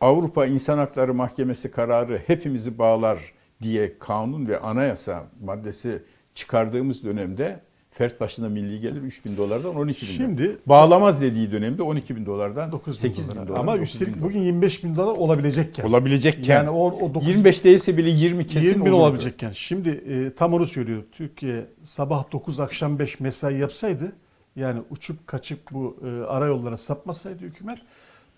[0.00, 3.18] Avrupa İnsan Hakları Mahkemesi kararı hepimizi bağlar
[3.62, 6.02] diye kanun ve anayasa maddesi
[6.34, 7.60] çıkardığımız dönemde
[7.94, 10.56] fert başına milli gelir 3 bin dolardan 12 bin Şimdi- dolar.
[10.66, 13.58] Bağlamaz dediği dönemde 12 bin dolardan 9 8 bin dolar.
[13.58, 15.84] Ama 9 bin üstelik bugün 25 bin dolar olabilecekken.
[15.84, 19.02] olabilecekken Yani o, o 9 25 değilse bile 20 kesin 20 bin olurdu.
[19.02, 19.52] olabilecekken.
[19.52, 21.02] Şimdi e, tam onu söylüyor.
[21.12, 24.12] Türkiye sabah 9 akşam 5 mesai yapsaydı
[24.56, 27.78] yani uçup kaçıp bu e, ara yollara sapmasaydı hükümet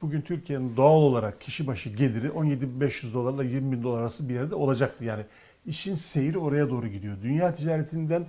[0.03, 4.55] bugün Türkiye'nin doğal olarak kişi başı geliri 17.500 dolarla 20 bin dolar arası bir yerde
[4.55, 5.05] olacaktı.
[5.05, 5.23] Yani
[5.67, 7.17] işin seyri oraya doğru gidiyor.
[7.23, 8.27] Dünya ticaretinden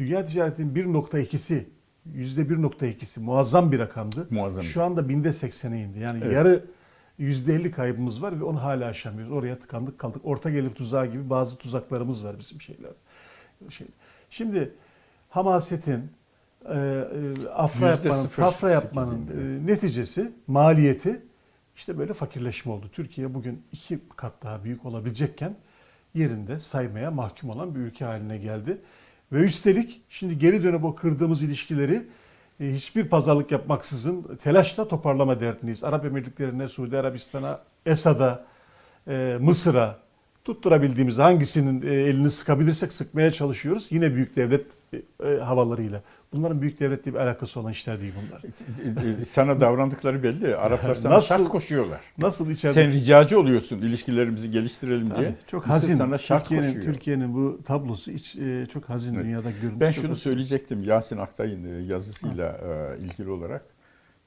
[0.00, 1.64] dünya ticaretinin 1.2'si
[2.16, 4.26] %1.2'si muazzam bir rakamdı.
[4.30, 4.64] Muazzam.
[4.64, 5.98] Şu anda binde 80'e indi.
[5.98, 6.32] Yani Evet.
[6.32, 6.64] yarı
[7.18, 9.32] %50 kaybımız var ve onu hala aşamıyoruz.
[9.32, 10.22] Oraya tıkandık kaldık.
[10.24, 12.90] Orta gelir tuzağı gibi bazı tuzaklarımız var bizim şeyler.
[13.68, 13.86] Şey.
[14.30, 14.74] Şimdi
[15.28, 16.10] hamasetin,
[16.64, 21.22] e, e, afra Yüzde yapmanın, tafra yapmanın e, neticesi, maliyeti
[21.76, 22.90] işte böyle fakirleşme oldu.
[22.92, 25.56] Türkiye bugün iki kat daha büyük olabilecekken
[26.14, 28.80] yerinde saymaya mahkum olan bir ülke haline geldi.
[29.32, 32.06] Ve üstelik şimdi geri dönüp o kırdığımız ilişkileri
[32.60, 35.84] e, hiçbir pazarlık yapmaksızın telaşla toparlama derdindeyiz.
[35.84, 38.46] Arap Emirlikleri'ne, Suudi Arabistan'a, Esad'a,
[39.08, 39.98] e, Mısır'a
[40.44, 43.86] tutturabildiğimiz hangisinin e, elini sıkabilirsek sıkmaya çalışıyoruz.
[43.90, 44.96] Yine büyük devlet e,
[45.28, 46.02] e, havalarıyla.
[46.32, 48.42] Bunların büyük devletle bir alakası olan işler değil bunlar.
[49.20, 50.56] E, Sana davrandıkları belli.
[50.56, 52.00] Araplar sana Nasıl- şart koşuyorlar.
[52.18, 52.74] Nasıl içeride...
[52.82, 55.34] Sen ricacı oluyorsun ilişkilerimizi geliştirelim diye.
[55.46, 55.94] çok Mısır hazin.
[55.96, 56.84] sana şart Türkiye'nin, koşuyor.
[56.94, 59.24] Türkiye'nin bu tablosu iç, e, çok hazin Evet.
[59.24, 59.80] dünyada görüntüsü.
[59.80, 60.22] Ben çok şunu hazin.
[60.22, 62.60] söyleyecektim Yasin Aktay'ın yazısıyla
[62.98, 63.64] e, ilgili olarak.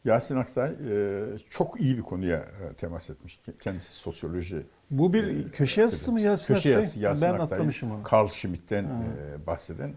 [0.06, 3.40] Yasin Aktay e, çok iyi bir konuya e, temas etmiş.
[3.60, 4.64] Kendisi sosyoloji.
[4.92, 6.72] Bu bir e, köşe yazısı mı Yasin Köşe Aktay?
[6.82, 8.02] yazısı Yasin Ben Aktay'ın atlamışım onu.
[8.14, 9.04] Carl Schmitt'ten Ha.
[9.44, 9.94] e, bahseden.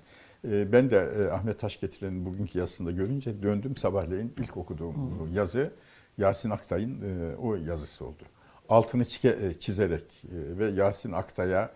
[0.51, 5.73] E, ben de e, Ahmet Taşgetiren'in bugünkü yazısında görünce döndüm sabahleyin ilk okuduğum yazı
[6.19, 8.23] Yasin Aktay'ın e, o yazısı oldu.
[8.69, 11.71] Altını e, çizerek ve Yasin Aktay'a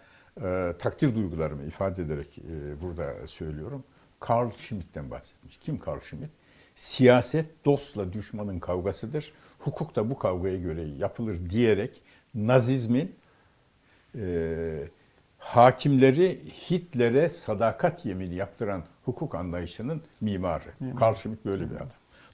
[0.79, 2.39] takdir duygularımı ifade ederek
[2.83, 3.85] burada söylüyorum.
[4.31, 5.59] Carl Schmitt'ten bahsetmiş.
[5.59, 6.31] Kim Carl Schmitt?
[6.75, 9.33] Siyaset dostla düşmanın kavgasıdır.
[9.59, 12.03] Hukuk da bu kavgaya göre yapılır diyerek
[12.35, 13.15] Nazizmin
[14.15, 14.89] e,
[15.41, 20.71] hakimleri Hitler'e sadakat yemini yaptıran hukuk anlayışının mimarı.
[21.01, 21.89] Carl Schmitt böyle bir adam.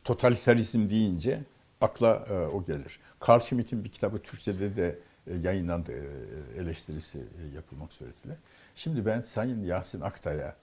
[0.05, 1.41] Totalitarizm deyince
[1.81, 3.01] akla e, o gelir.
[3.29, 8.37] Carl Schmitt'in bir kitabı Türkçe'de de e, yayınlandı, e, eleştirisi e, yapılmak suretiyle.
[8.75, 10.57] Şimdi ben Sayın Yasin Aktay'a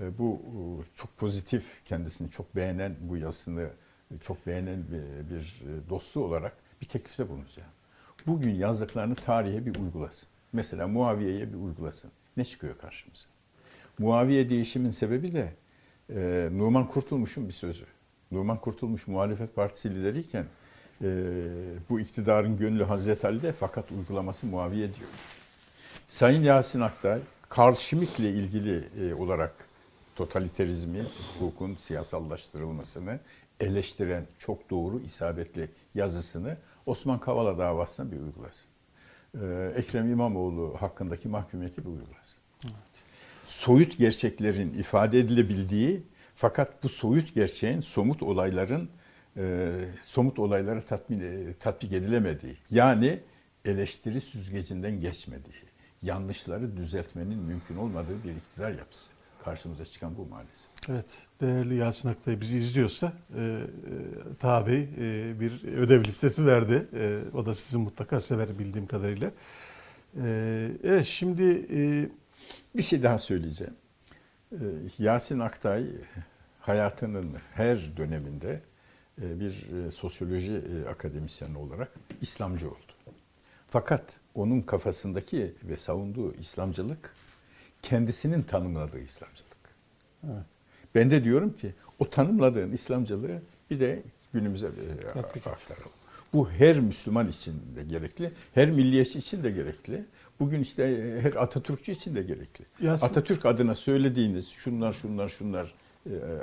[0.00, 0.60] e, bu e,
[0.94, 3.70] çok pozitif, kendisini çok beğenen bu yazısını
[4.14, 7.70] e, çok beğenen bir, bir e, dostu olarak bir teklifte bulunacağım.
[8.26, 10.28] Bugün yazdıklarını tarihe bir uygulasın.
[10.52, 12.10] Mesela Muaviye'ye bir uygulasın.
[12.36, 13.26] Ne çıkıyor karşımıza?
[13.98, 15.52] Muaviye değişimin sebebi de
[16.14, 17.84] e, Numan Kurtulmuş'un bir sözü.
[18.30, 20.44] Numan Kurtulmuş muhalefet partisi lideriyken
[21.02, 21.08] e,
[21.90, 25.08] bu iktidarın gönlü Hazreti Ali'de fakat uygulaması Muaviye diyor.
[26.08, 29.54] Sayın Yasin Aktay, Karl Schmitt ile ilgili e, olarak
[30.16, 31.04] totaliterizmi,
[31.38, 33.18] hukukun siyasallaştırılmasını
[33.60, 36.56] eleştiren çok doğru, isabetli yazısını
[36.86, 38.68] Osman Kavala davasına bir uygulasın.
[39.34, 42.38] Ee, Ekrem İmamoğlu hakkındaki mahkumiyeti bir uygulasın.
[43.44, 46.02] Soyut gerçeklerin ifade edilebildiği
[46.34, 48.88] fakat bu soyut gerçeğin somut olayların
[49.36, 53.20] e, somut olaylara tatmin, e, tatbik edilemediği yani
[53.64, 55.62] eleştiri süzgecinden geçmediği,
[56.02, 59.17] yanlışları düzeltmenin mümkün olmadığı bir iktidar yapısı.
[59.44, 60.70] Karşımıza çıkan bu maalesef.
[60.88, 61.06] Evet,
[61.40, 63.64] değerli Yasin Aktay bizi izliyorsa e, e,
[64.40, 66.86] Taha Bey e, bir ödev listesi verdi.
[66.94, 69.30] E, o da sizin mutlaka sever bildiğim kadarıyla.
[70.24, 72.08] E, evet, şimdi e,
[72.76, 73.74] Bir şey daha söyleyeceğim.
[74.52, 74.56] Ee,
[74.98, 75.86] Yasin Aktay
[76.60, 78.60] hayatının her döneminde
[79.22, 82.92] e, bir e, sosyoloji e, akademisyeni olarak İslamcı oldu.
[83.68, 87.14] Fakat onun kafasındaki ve savunduğu İslamcılık
[87.82, 89.48] kendisinin tanımladığı İslamcılık.
[90.24, 90.42] Evet.
[90.94, 95.90] Ben de diyorum ki o tanımladığın İslamcılığı bir de günümüze e, aktaralım.
[96.32, 100.04] Bu her Müslüman için de gerekli, her milliyetçi için de gerekli.
[100.40, 102.64] Bugün işte e, her Atatürkçü için de gerekli.
[102.80, 105.74] Yasin- Atatürk adına söylediğiniz şunlar şunlar şunlar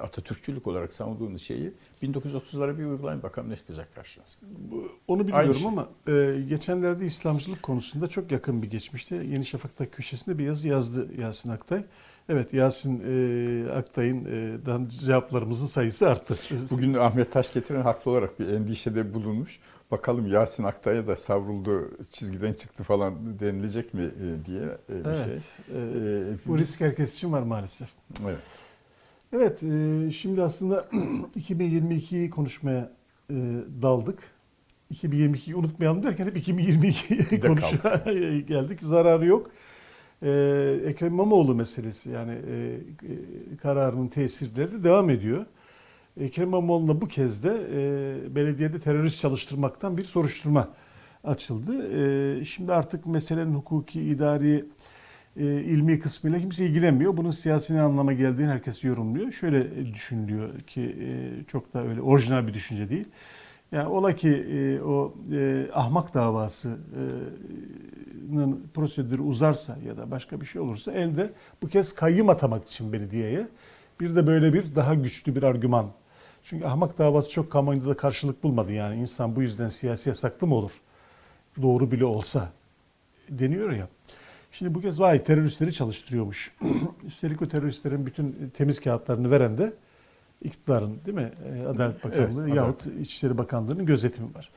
[0.02, 1.74] Atatürkçülük olarak savunduğunuz şeyi
[2.04, 4.38] 1930'lara bir uygulayın bakalım ne çıkacak karşınıza.
[5.08, 5.68] Onu bilmiyorum şey.
[5.68, 11.08] ama e, geçenlerde İslamcılık konusunda çok yakın bir geçmişte Yeni Şafak'ta köşesinde bir yazı yazdı
[11.22, 11.84] Yasin Aktay.
[12.30, 14.26] Evet Yasin e, Aktay'ın
[14.86, 16.36] e, cevaplarımızın sayısı arttı.
[16.72, 19.60] Bugün Ahmet Taş getiren haklı olarak bir endişede bulunmuş.
[19.92, 25.24] Bakalım Yasin Aktay'a da savruldu, çizgiden çıktı falan denilecek mi e, diye e, bir şey.
[25.24, 25.46] evet.
[25.74, 27.90] e, E, bu biz- risk herkes için var maalesef.
[28.26, 28.38] Evet.
[29.36, 30.80] Evet, e, şimdi aslında
[31.40, 32.92] 2022'yi konuşmaya
[33.30, 33.34] e,
[33.82, 34.20] daldık.
[34.94, 38.82] 2022'yi unutmayalım derken hep 2022'yi de konuşmaya geldik.
[38.82, 39.52] Zararı yok.
[40.24, 40.30] E,
[40.86, 42.38] Ekrem İmamoğlu meselesi yani
[43.62, 45.46] kararının tesirleri de devam ediyor.
[46.20, 47.54] Ekrem İmamoğlu'na bu kez de
[48.36, 50.70] belediyede terörist çalıştırmaktan bir soruşturma
[51.24, 52.46] açıldı.
[52.46, 54.66] Şimdi artık meselenin hukuki, idari,
[55.38, 57.18] e, ilmi kısmıyla kimse ilgilenmiyor.
[57.18, 59.32] Bunun siyasi ne anlama geldiğini herkes yorumluyor.
[59.32, 63.08] Şöyle e, düşünülüyor ki e, çok da öyle orijinal bir düşünce değil.
[63.72, 66.72] Yani ola ki e, o e, ahmak davasının
[68.74, 73.48] prosedürü uzarsa ya da başka bir şey olursa elde bu kez kayyım atamak için belediyeye
[74.00, 75.92] bir de böyle bir daha güçlü bir argüman.
[76.44, 80.56] Çünkü ahmak davası çok kamuoyunda da karşılık bulmadı yani insan bu yüzden siyasi yasaklı mı
[80.56, 80.72] olur?
[81.62, 82.50] Doğru bile olsa
[83.30, 83.88] deniyor ya.
[84.58, 86.52] Şimdi bu kez vay teröristleri çalıştırıyormuş.
[87.08, 89.74] Üstelik o teröristlerin bütün temiz kağıtlarını veren de
[90.44, 91.32] iktidarın değil mi?
[91.56, 94.50] E, Adalet Bakanlığı Evet, yahut İçişleri Bakanlığı'nın gözetimi var.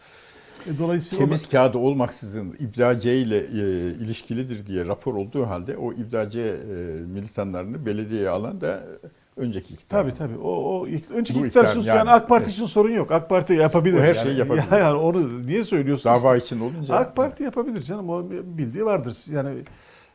[0.67, 3.61] E, Dolayısıyla o- Temiz kağıdı olmaksızın İbdaciye ile e,
[3.95, 6.57] ilişkilidir diye rapor olduğu halde o İbdaciye e,
[7.07, 8.85] militanlarını belediyeye alan da
[9.39, 10.03] önceki iktidar.
[10.03, 10.39] Tabii tabii.
[10.39, 11.99] O, o önceki Bu iktidar sus yani.
[11.99, 12.55] yani AK Parti Evet.
[12.55, 13.13] için sorun yok.
[13.13, 13.99] AK Parti yapabilir.
[13.99, 14.17] O her yani.
[14.17, 14.65] şeyi yapabilir.
[14.73, 16.23] Yani onu niye söylüyorsunuz?
[16.23, 18.09] Dava için olunca AK Parti yapabilir canım.
[18.11, 19.17] O bildiği vardır.
[19.33, 19.51] Yani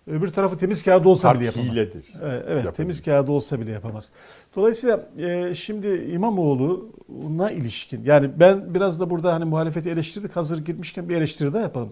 [0.07, 1.75] öbür tarafı temiz kağıdı olsa bile Parti yapamaz.
[1.75, 2.05] hiledir.
[2.23, 2.71] Evet, evet Yapabilir.
[2.71, 4.11] temiz kağıdı olsa bile yapamaz.
[4.55, 11.09] Dolayısıyla e, şimdi İmamoğlu'na ilişkin yani ben biraz da burada hani muhalefeti eleştirdik hazır girmişken
[11.09, 11.91] bir eleştiri de yapalım.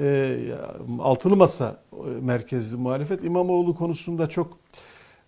[0.00, 0.36] E,
[1.00, 4.61] altılı masa e, merkezli muhalefet İmamoğlu konusunda çok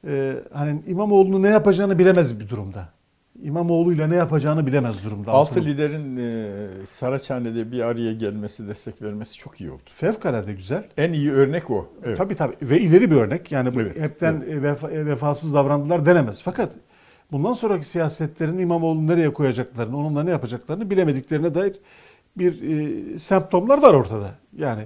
[0.06, 2.88] e, hani İmamoğlu'nun ne yapacağını bilemez bir durumda.
[3.42, 5.32] İmamoğlu'yla ne yapacağını bilemez durumda.
[5.32, 5.64] Altı altılı.
[5.68, 6.46] liderin e,
[6.86, 9.82] Saraçhane'de bir araya gelmesi, destek vermesi çok iyi oldu.
[9.90, 10.84] Fevkalade güzel.
[10.96, 11.88] En iyi örnek o.
[12.04, 12.18] Evet.
[12.18, 13.52] Tabii tabii ve ileri bir örnek.
[13.52, 16.42] Yani Evet, hepten e, vefa- e, vefasız davrandılar denemez.
[16.42, 16.72] Fakat
[17.32, 21.76] bundan sonraki siyasetlerin İmamoğlu'nu nereye koyacaklarını, onunla ne yapacaklarını bilemediklerine dair
[22.38, 24.30] bir e, semptomlar var ortada.
[24.56, 24.82] Yani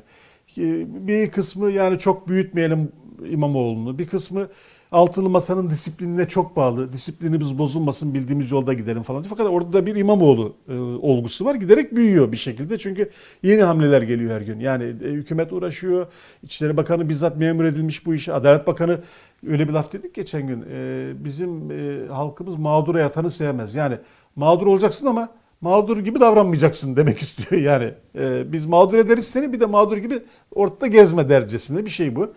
[0.59, 0.62] e,
[1.07, 2.92] bir kısmı yani çok büyütmeyelim
[3.31, 3.98] İmamoğlu'nu.
[3.98, 4.48] Bir kısmı
[4.92, 6.92] altılı masanın disiplinine çok bağlı.
[6.92, 9.22] Disiplinimiz bozulmasın bildiğimiz yolda gidelim falan.
[9.22, 11.55] Fakat orada da bir İmamoğlu e, olgusu var.
[11.55, 12.79] Giderek büyüyor bir şekilde.
[12.79, 13.11] Çünkü
[13.42, 14.61] yeni hamleler geliyor her gün.
[14.61, 16.07] Yani e, hükümet uğraşıyor.
[16.42, 18.33] İçişleri Bakanı bizzat memur edilmiş bu işe.
[18.33, 19.01] Adalet Bakanı
[19.48, 20.64] öyle bir laf dedik geçen gün.
[20.72, 23.74] E, bizim e, halkımız mağdura yatanı sevmez.
[23.74, 23.98] Yani
[24.37, 25.29] mağdur olacaksın ama
[25.61, 27.94] mağdur gibi davranmayacaksın demek istiyor yani.
[28.18, 30.22] E, biz mağdur ederiz seni bir de mağdur gibi
[30.55, 32.33] ortada gezme dercesinde bir şey bu.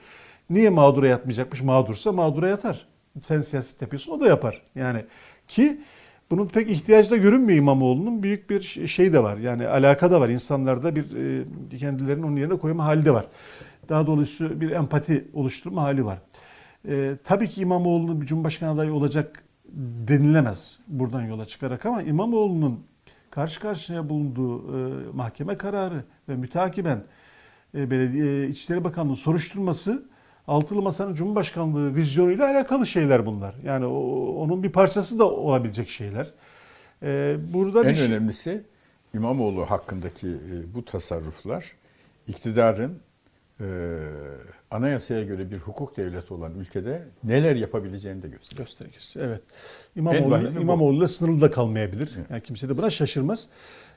[0.51, 1.61] Niye mağdura yatmayacakmış?
[1.61, 2.87] Mağdursa mağdura yatar.
[3.21, 4.61] Sen siyaset yapıyorsun o da yapar.
[4.75, 5.05] Yani
[5.47, 5.81] ki
[6.31, 8.23] bunun pek ihtiyacı da görünmüyor İmamoğlu'nun.
[8.23, 9.37] Büyük bir şey de var.
[9.37, 10.29] Yani alaka da var.
[10.29, 11.15] İnsanlarda bir
[11.73, 13.25] e, kendilerini onun yerine koyma hali de var.
[13.89, 16.17] Daha doğrusu bir empati oluşturma hali var.
[16.87, 19.43] E, tabii ki İmamoğlu'nun bir Cumhurbaşkanı adayı olacak
[20.07, 22.79] denilemez buradan yola çıkarak ama İmamoğlu'nun
[23.29, 27.03] karşı karşıya bulunduğu e, mahkeme kararı ve mütakiben
[27.75, 30.10] e, Belediye İçişleri Bakanlığı soruşturması
[30.47, 33.55] Altılı Masa'nın Cumhurbaşkanlığı vizyonuyla alakalı şeyler bunlar.
[33.65, 36.27] Yani o, onun bir parçası da olabilecek şeyler.
[37.03, 38.63] E, burada En bir şey- önemlisi
[39.13, 41.71] İmamoğlu hakkındaki e, bu tasarruflar
[42.27, 42.99] iktidarın
[43.59, 43.65] e,
[44.71, 48.65] anayasaya göre bir hukuk devleti olan ülkede neler yapabileceğini de gösteriyor.
[48.67, 49.19] göstergesi.
[49.19, 49.41] Evet.
[49.95, 50.59] İmamoğlu.
[50.61, 52.11] İmamoğlu'yla sınırlı da kalmayabilir.
[52.29, 53.47] Yani kimse de buna şaşırmaz.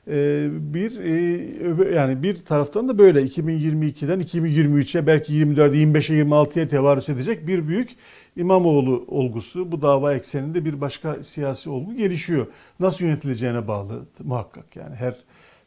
[0.07, 7.09] Ee, bir e, yani bir taraftan da böyle 2022'den 2023'e belki 24'e 25'e 26'ya tevarüs
[7.09, 7.95] edecek bir büyük
[8.35, 12.47] İmamoğlu olgusu bu dava ekseninde bir başka siyasi olgu gelişiyor.
[12.79, 14.75] Nasıl yönetileceğine bağlı muhakkak.
[14.75, 15.15] Yani her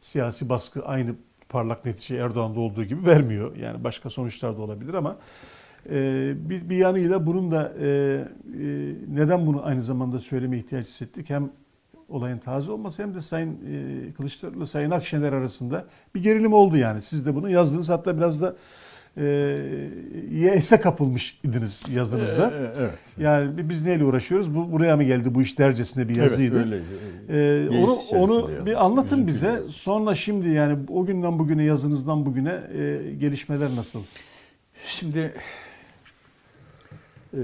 [0.01, 1.15] siyasi baskı aynı
[1.49, 3.55] parlak netice Erdoğan'da olduğu gibi vermiyor.
[3.55, 5.17] Yani başka sonuçlar da olabilir ama
[5.89, 8.25] ee, bir, bir yanıyla bunun da e, e,
[9.07, 11.29] neden bunu aynı zamanda söyleme ihtiyaç hissettik?
[11.29, 11.51] Hem
[12.09, 16.77] olayın taze olması hem de Sayın e, Kılıçdaroğlu ile Sayın Akşener arasında bir gerilim oldu
[16.77, 17.01] yani.
[17.01, 18.55] Siz de bunu yazdınız hatta biraz da
[19.17, 19.25] e,
[20.31, 22.51] yese kapılmış idiniz yazınızda.
[22.51, 22.93] E, e, evet.
[23.17, 24.55] Yani bi- biz neyle uğraşıyoruz?
[24.55, 26.55] Bu buraya mı geldi bu iş dercesinde bir yazıydı.
[26.67, 26.81] Evet,
[27.29, 27.39] öyle.
[27.41, 28.65] Ee, Yeis onu onu yazdım.
[28.65, 29.47] bir anlatın Üzüntülü bize.
[29.47, 29.71] yazdım.
[29.71, 33.99] Sonra şimdi yani o günden bugüne yazınızdan bugüne e, gelişmeler nasıl?
[34.87, 35.33] Şimdi
[37.33, 37.39] e,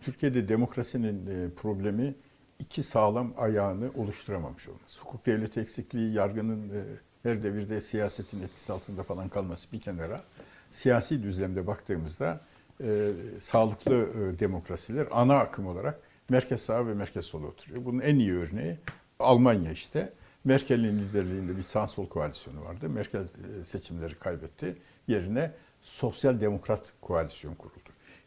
[0.00, 2.14] Türkiye'de demokrasinin e, problemi
[2.62, 5.00] iki sağlam ayağını oluşturamamış olması.
[5.00, 6.82] Hukuk devleti eksikliği, yargının e,
[7.22, 10.22] her devirde siyasetin etkisi altında falan kalması bir kenara.
[10.70, 12.40] Siyasi düzlemde baktığımızda
[12.84, 13.08] e,
[13.40, 17.84] sağlıklı e, demokrasiler ana akım olarak merkez sağ ve merkez sola oturuyor.
[17.84, 18.76] Bunun en iyi örneği
[19.18, 20.12] Almanya işte.
[20.44, 22.88] Merkel'in liderliğinde bir sağ sol koalisyonu vardı.
[22.88, 23.26] Merkel
[23.64, 24.76] seçimleri kaybetti.
[25.08, 27.81] Yerine sosyal demokrat koalisyon kuruldu.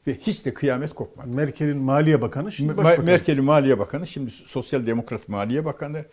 [0.07, 1.27] Ve hiç de kıyamet kopmadı.
[1.27, 3.05] Merkel'in Maliye Bakanı şimdi Başbakan.
[3.05, 6.05] Merkel'in Maliye Bakanı, şimdi Sosyal Demokrat Maliye Bakanı,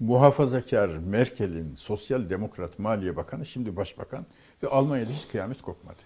[0.00, 4.26] muhafazakar Merkel'in Sosyal Demokrat Maliye Bakanı, şimdi Başbakan
[4.62, 5.98] ve Almanya'da hiç kıyamet kopmadı.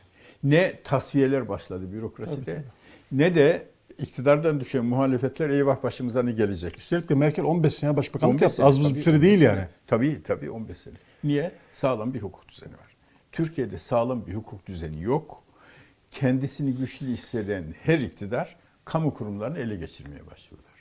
[0.45, 2.65] Ne tasfiyeler başladı bürokraside,
[3.13, 3.67] ne de
[3.99, 6.79] iktidardan düşen muhalefetler eyvah başımıza ne gelecek?
[6.79, 8.65] Üstelik de Merkel 15 sene başbakanlık 15 yaptı.
[8.65, 9.49] Az buz tabii, bir süre 15 değil sene.
[9.49, 9.67] yani.
[9.87, 10.95] Tabii tabii 15 sene.
[11.25, 11.53] Niye?
[11.73, 12.97] Sağlam bir hukuk düzeni var.
[13.33, 15.43] Türkiye'de sağlam bir hukuk düzeni yok.
[16.12, 20.72] Kendisini güçlü hisseden her iktidar kamu kurumlarını ele geçirmeye başlıyorlar.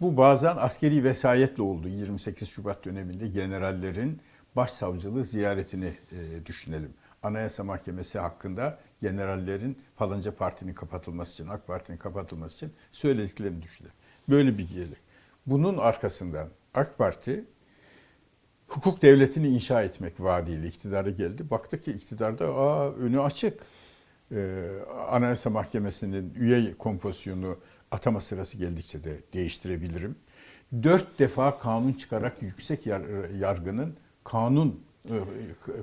[0.00, 1.88] Bu bazen askeri vesayetle oldu.
[1.88, 4.20] 28 Şubat döneminde generallerin
[4.56, 6.94] başsavcılığı ziyaretini e, düşünelim.
[7.22, 13.94] Anayasa Mahkemesi hakkında generallerin falanca partinin kapatılması için, AK Parti'nin kapatılması için söylediklerini düşünelim.
[14.28, 14.98] Böyle bir gelir.
[15.46, 17.44] Bunun arkasından AK Parti
[18.68, 21.50] hukuk devletini inşa etmek vaadiyle iktidara geldi.
[21.50, 23.60] Baktı ki iktidarda aa, önü açık.
[24.32, 24.68] Ee,
[25.08, 27.58] Anayasa Mahkemesi'nin üye kompozisyonu
[27.90, 30.16] atama sırası geldikçe de değiştirebilirim.
[30.82, 35.12] Dört defa kanun çıkarak yüksek yar- yargının kanun e,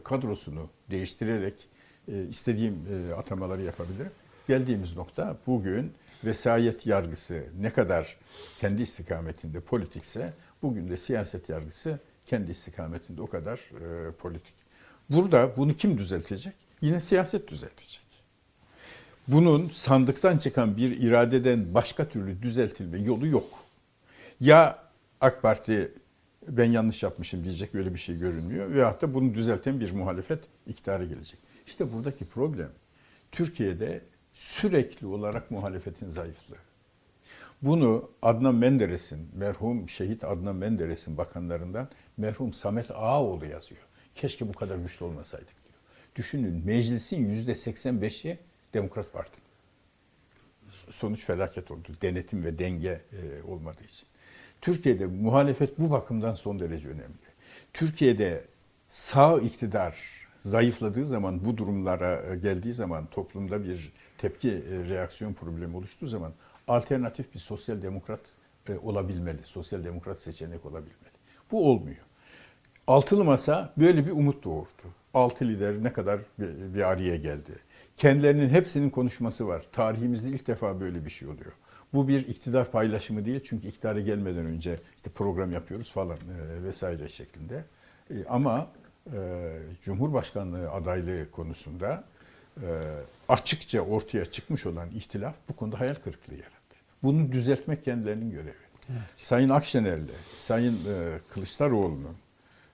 [0.03, 1.67] kadrosunu değiştirerek
[2.11, 2.75] e, istediğim
[3.09, 4.11] e, atamaları yapabilirim.
[4.47, 5.91] Geldiğimiz nokta bugün
[6.23, 8.17] vesayet yargısı ne kadar
[8.59, 14.53] kendi istikametinde politikse bugün de siyaset yargısı kendi istikametinde o kadar e, politik.
[15.09, 16.53] Burada bunu kim düzeltecek?
[16.81, 18.04] Yine siyaset düzeltecek.
[19.27, 23.47] Bunun sandıktan çıkan bir iradeden başka türlü düzeltilme yolu yok.
[24.39, 24.79] Ya
[25.21, 25.91] AK Parti
[26.47, 28.71] ben yanlış yapmışım diyecek öyle bir şey görünmüyor.
[28.73, 31.39] Veyahut da bunu düzelten bir muhalefet iktidara gelecek.
[31.67, 32.69] İşte buradaki problem
[33.31, 34.01] Türkiye'de
[34.33, 36.57] sürekli olarak muhalefetin zayıflığı.
[37.61, 43.81] Bunu Adnan Menderes'in, merhum şehit Adnan Menderes'in bakanlarından merhum Samet Ağaoğlu yazıyor.
[44.15, 45.75] Keşke bu kadar güçlü olmasaydık diyor.
[46.15, 48.39] Düşünün meclisin yüzde 85'i
[48.75, 49.37] Demokrat Parti.
[50.89, 51.87] Sonuç felaket oldu.
[52.01, 54.07] Denetim ve denge e, olmadığı için.
[54.61, 57.25] Türkiye'de muhalefet bu bakımdan son derece önemli.
[57.73, 58.45] Türkiye'de
[58.89, 59.97] sağ iktidar
[60.37, 66.33] zayıfladığı zaman, bu durumlara geldiği zaman, toplumda bir tepki, e, reaksiyon problemi oluştuğu zaman
[66.67, 68.21] alternatif bir sosyal demokrat
[68.69, 69.43] e, olabilmeli.
[69.43, 71.15] Sosyal demokrat seçenek olabilmeli.
[71.51, 72.05] Bu olmuyor.
[72.87, 74.83] Altılı Masa böyle bir umut doğurdu.
[75.13, 76.19] Altı lider ne kadar
[76.73, 77.64] bir araya geldi.
[77.97, 79.65] Kendilerinin hepsinin konuşması var.
[79.71, 81.51] Tarihimizde ilk defa böyle bir şey oluyor.
[81.93, 87.09] Bu bir iktidar paylaşımı değil çünkü iktidara gelmeden önce işte program yapıyoruz falan e, vesaire
[87.09, 87.63] şeklinde.
[88.11, 88.67] E, ama
[89.13, 92.03] e, Cumhurbaşkanlığı adaylığı konusunda
[92.61, 92.67] e,
[93.29, 96.75] açıkça ortaya çıkmış olan ihtilaf bu konuda hayal kırıklığı yarattı.
[97.03, 98.65] Bunu düzeltmek kendilerinin görevi.
[98.89, 99.01] Evet.
[99.17, 102.15] Sayın Akşener'le, Sayın e, Kılıçdaroğlu'nun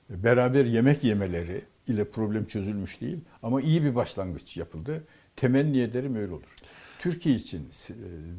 [0.10, 5.04] beraber yemek yemeleri ile problem çözülmüş değil ama iyi bir başlangıç yapıldı.
[5.36, 6.56] Temenni ederim öyle olur.
[7.00, 7.94] Türkiye için e,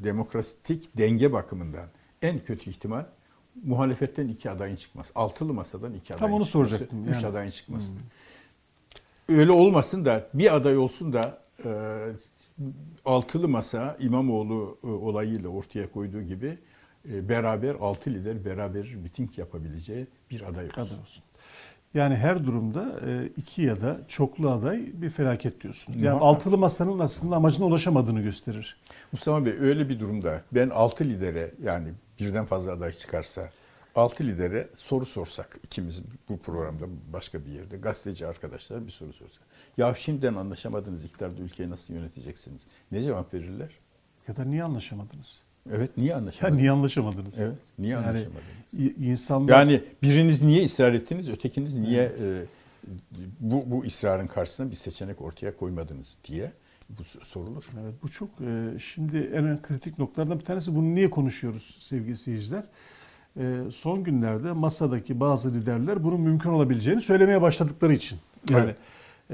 [0.04, 1.86] demokratik denge bakımından
[2.22, 3.04] en kötü ihtimal
[3.64, 5.12] muhalefetten iki adayın çıkması.
[5.14, 7.08] Altılı masadan iki adayın Tam onu çıkması, soracaktım.
[7.08, 7.26] Üç Yani.
[7.26, 7.94] adayın çıkması.
[9.28, 11.70] Öyle olmasın da bir aday olsun da e,
[13.04, 16.58] altılı masa İmamoğlu e, olayıyla ortaya koyduğu gibi
[17.12, 20.82] e, beraber altı lider beraber miting yapabileceği bir aday olsun.
[20.82, 21.24] Aday olsun.
[21.94, 25.92] Yani her durumda e, iki ya da çoklu aday bir felaket diyorsun.
[25.92, 26.22] Yani Muhakkak.
[26.22, 28.76] altılı masanın aslında amacına ulaşamadığını gösterir.
[29.12, 31.88] Mustafa Bey öyle bir durumda ben altı lidere yani
[32.20, 33.50] birden fazla aday çıkarsa
[33.94, 39.42] altı lidere soru sorsak ikimiz bu programda başka bir yerde gazeteci arkadaşlar bir soru sorsak.
[39.76, 42.62] Ya şimdiden anlaşamadınız iktidarda ülkeyi nasıl yöneteceksiniz?
[42.92, 43.70] Ne cevap verirler?
[44.28, 45.38] Ya da niye anlaşamadınız?
[45.70, 46.60] Evet niye Ya anlaşamadınız?
[46.60, 47.40] niye anlaşamadınız?
[47.40, 48.98] Evet niye Yani anlaşamadınız?
[49.00, 52.44] İnsanlar Yani biriniz niye ısrar ettiniz, ötekiniz niye e,
[53.40, 56.52] bu, bu ısrarın karşısına bir seçenek ortaya koymadınız diye
[56.88, 57.64] bu sorulur.
[57.82, 62.64] Evet, bu çok e, şimdi en kritik noktalardan bir tanesi bunu niye konuşuyoruz sevgili seyirciler?
[63.40, 68.18] E, son günlerde masadaki bazı liderler bunun mümkün olabileceğini söylemeye başladıkları için.
[68.50, 68.76] Yani Evet.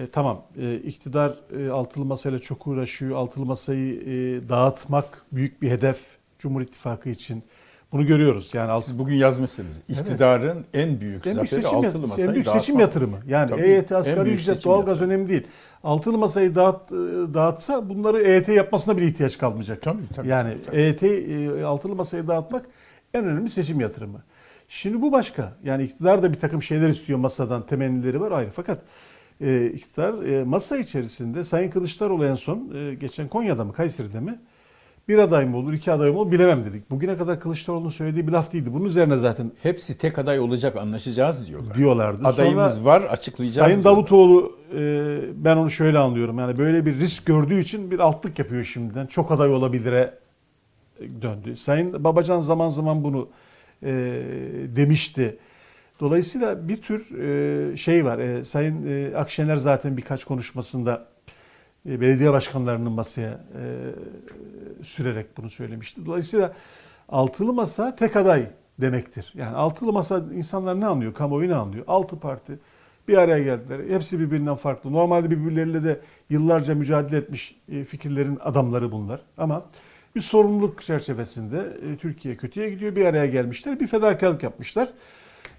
[0.08, 3.16] e, tamam e, iktidar e, altılı masayla çok uğraşıyor.
[3.16, 7.42] Altılı masayı e, dağıtmak büyük bir hedef Cumhur İttifakı için.
[7.92, 8.50] Bunu görüyoruz.
[8.54, 9.80] Yani alt, Siz bugün yazmışsınız.
[9.88, 12.62] İktidarın en büyük en zaferi seçim, altılı masayı en büyük dağıtmak.
[12.62, 13.16] seçim yatırımı.
[13.26, 15.12] Yani Tabii, EYT, asgari ücret, doğalgaz yatırımı.
[15.14, 15.46] önemli değil.
[15.84, 16.94] Altılı masayı dağıt, e,
[17.34, 19.82] dağıtsa bunları EYT yapmasına bile ihtiyaç kalmayacak.
[19.82, 20.76] Tabii, tabii, yani tabii.
[20.76, 22.66] EYT, e, altılı masayı dağıtmak
[23.14, 24.22] en önemli seçim yatırımı.
[24.68, 25.52] Şimdi bu başka.
[25.64, 28.50] Yani iktidar da bir takım şeyler istiyor masadan, temennileri var ayrı.
[28.50, 28.78] Fakat
[29.40, 34.38] e, iktidar e, masa içerisinde Sayın Kılıçdaroğlu en son e, geçen Konya'da mı Kayseri'de mi
[35.08, 36.90] bir aday mı olur, iki aday mı olur bilemem dedik.
[36.90, 38.72] Bugüne kadar Kılıçdaroğlu'nun söylediği bir laf değildi.
[38.72, 41.74] Bunun üzerine zaten Hepsi tek aday olacak anlaşacağız diyorlar.
[41.74, 42.26] diyorlardı.
[42.26, 43.66] Adayımız Sonra var açıklayacağız.
[43.66, 43.92] Sayın diyorlar.
[43.96, 44.80] Davutoğlu e,
[45.44, 46.38] ben onu şöyle anlıyorum.
[46.38, 49.06] Yani böyle bir risk gördüğü için bir altlık yapıyor şimdiden.
[49.06, 50.14] Çok aday olabilire
[51.22, 51.56] döndü.
[51.56, 53.28] Sayın Babacan zaman zaman bunu
[53.82, 53.90] e,
[54.76, 55.36] demişti.
[56.00, 58.18] Dolayısıyla bir tür e, şey var.
[58.18, 61.06] E, Sayın e, Akşener zaten birkaç konuşmasında
[61.88, 63.62] belediye başkanlarının masaya e,
[64.84, 66.06] sürerek bunu söylemişti.
[66.06, 66.52] Dolayısıyla
[67.08, 68.46] altılı masa tek aday
[68.80, 69.32] demektir.
[69.36, 71.14] Yani altılı masa insanlar ne anlıyor?
[71.14, 71.84] Kamuoyu ne anlıyor?
[71.88, 72.58] Altı parti
[73.08, 73.94] bir araya geldiler.
[73.94, 74.92] Hepsi birbirinden farklı.
[74.92, 79.20] Normalde birbirleriyle de yıllarca mücadele etmiş e, fikirlerin adamları bunlar.
[79.38, 79.64] Ama
[80.14, 82.96] bir sorumluluk çerçevesinde e, Türkiye kötüye gidiyor.
[82.96, 83.80] Bir araya gelmişler.
[83.80, 84.88] Bir fedakarlık yapmışlar.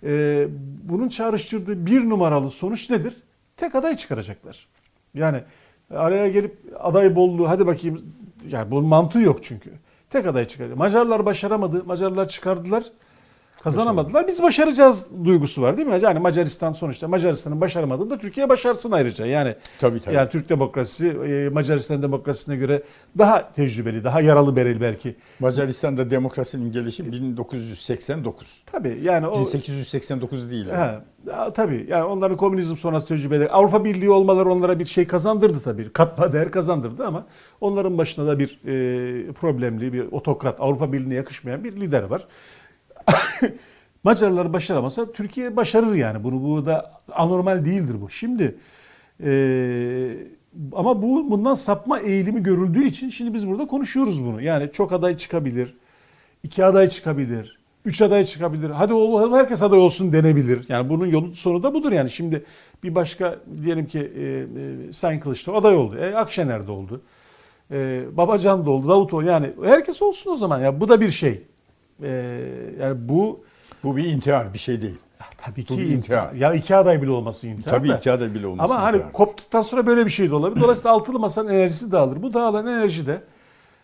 [0.04, 0.48] E,
[0.84, 3.14] Bunun çağrıştırdığı bir numaralı sonuç nedir?
[3.58, 4.68] Tek aday çıkaracaklar.
[5.14, 5.44] Yani
[5.92, 8.02] araya gelip aday bolluğu hadi bakayım
[8.50, 9.72] yani bunun mantığı yok çünkü.
[10.10, 10.78] Tek aday çıkarıyor.
[10.78, 11.84] Macarlar başaramadı.
[11.84, 12.84] Macarlar çıkardılar.
[13.64, 14.28] Kazanamadılar.
[14.28, 16.00] Biz başaracağız duygusu var değil mi?
[16.02, 19.26] Yani Macaristan sonuçta Macaristan'ın başaramadığında Türkiye başarsın ayrıca.
[19.26, 20.16] Yani Tabii tabii.
[20.16, 22.84] yani Türk demokrasisi e, Macaristan demokrasisine göre
[23.18, 25.16] daha tecrübeli, daha yaralı bereli belki.
[25.40, 28.64] Macaristan'da demokrasinin gelişi 1989.
[28.72, 30.68] Tabii yani o 1889 değil.
[30.68, 30.98] Yani.
[31.26, 35.94] He, tabii yani onların komünizm sonrası tecrübeleri Avrupa Birliği olmaları onlara bir şey kazandırdı tabii.
[35.94, 37.26] Katma değer kazandırdı ama
[37.62, 42.28] onların başına da bir e, problemli bir otokrat Avrupa Birliği'ne yakışmayan bir lider var.
[44.04, 46.24] Macarlar başaramasa Türkiye başarır yani.
[46.24, 48.10] Bunu bu da anormal değildir bu.
[48.10, 48.56] Şimdi
[49.24, 49.32] e,
[50.74, 54.42] ama bu bundan sapma eğilimi görüldüğü için şimdi biz burada konuşuyoruz bunu.
[54.42, 55.76] Yani çok aday çıkabilir.
[56.44, 57.60] iki aday çıkabilir.
[57.86, 58.70] Üç aday çıkabilir.
[58.70, 60.66] Hadi oğlum herkes aday olsun denebilir.
[60.70, 62.10] Yani bunun yolu sonu da budur yani.
[62.10, 62.44] Şimdi
[62.84, 64.24] bir başka diyelim ki e,
[64.90, 65.98] e, Sayın Kılıçdaroğlu aday oldu.
[65.98, 67.02] E, Akşener de oldu.
[67.72, 68.90] E, Babacan da oldu.
[68.90, 70.60] Davutoğlu yani herkes olsun o zaman.
[70.60, 71.44] Ya bu da bir şey.
[72.04, 72.10] E,
[72.80, 73.44] yani bu
[73.84, 74.96] Bu bir intihar bir şey değil.
[75.20, 76.34] ya tabii Bu ki bir intihar.
[76.34, 77.72] Ya iki aday bile olması intihar.
[77.72, 77.98] Tabii da.
[77.98, 78.74] iki aday bile olmasın.
[78.74, 79.14] Ama hani intihar.
[79.14, 80.62] koptuktan sonra böyle bir şey de olabilir.
[80.62, 82.22] Dolayısıyla altılı masanın enerjisi dağılır.
[82.22, 83.22] Bu dağılan enerji de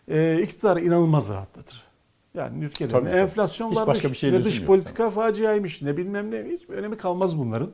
[0.07, 1.83] e, iktidarı inanılmaz rahatlatır.
[2.33, 3.17] Yani ülkede Tabii, tabii.
[3.19, 6.43] enflasyon Hiç varmış, başka bir şey ne dış politika faciaymış, ne bilmem ne.
[6.43, 7.69] Hiç önemi kalmaz bunların.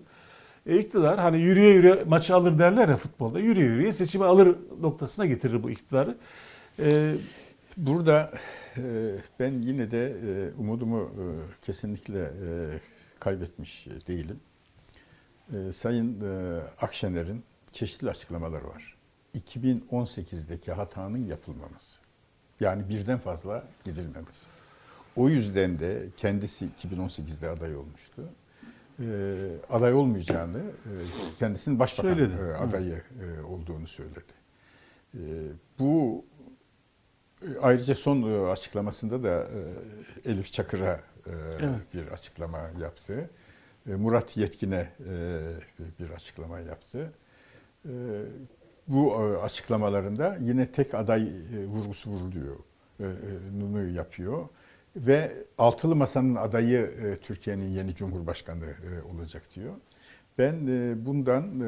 [0.65, 3.39] E, iktidar hani yürüye yürüye maçı alır derler ya futbolda.
[3.39, 6.17] Yürüye yürüye seçimi alır noktasına getirir bu iktidarı.
[6.79, 7.13] E,
[7.77, 8.31] Burada
[8.77, 11.23] e, ben yine de e, umudumu e,
[11.61, 12.31] kesinlikle
[13.19, 14.39] kaybetmiş değilim.
[15.71, 16.23] Sayın
[16.81, 18.97] Akşener'in çeşitli açıklamaları var.
[19.35, 22.01] 2018'deki hatanın yapılmaması.
[22.59, 24.47] Yani birden fazla gidilmemesi.
[25.15, 28.29] O yüzden de kendisi 2018'de aday olmuştu.
[29.69, 30.61] Aday olmayacağını,
[31.39, 32.41] kendisinin başbakan Söyledi.
[32.43, 33.03] adayı
[33.49, 34.33] olduğunu söyledi.
[35.79, 36.25] Bu
[37.61, 39.47] Ayrıca son e, açıklamasında da
[40.25, 40.99] e, Elif Çakır'a e,
[41.59, 41.93] Evet.
[41.93, 43.29] bir açıklama yaptı.
[43.85, 44.89] Murat Yetkin'e
[45.99, 47.13] bir açıklama yaptı.
[48.87, 51.31] Bu açıklamalarında yine tek aday
[51.67, 52.55] vurgusu vuruluyor.
[53.59, 54.47] Nunu yapıyor.
[54.95, 58.65] Ve Altılı Masa'nın adayı Türkiye'nin yeni Cumhurbaşkanı
[59.13, 59.73] olacak diyor.
[60.37, 60.67] Ben
[61.05, 61.63] bundan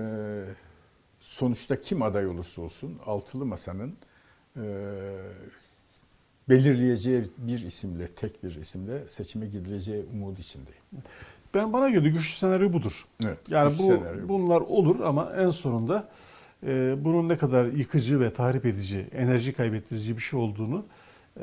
[1.19, 3.97] sonuçta kim aday olursa olsun Altılı Masa'nın
[6.49, 10.83] belirleyeceği bir isimle, tek bir isimle seçime gidileceği umudu içindeyim.
[11.53, 12.93] ben bana göre güçlü senaryo budur.
[13.25, 14.29] Evet, Yani bu senaryo bu.
[14.29, 16.09] bunlar olur ama en sonunda
[16.67, 20.85] e, bunun ne kadar yıkıcı ve tahrip edici, enerji kaybettirici bir şey olduğunu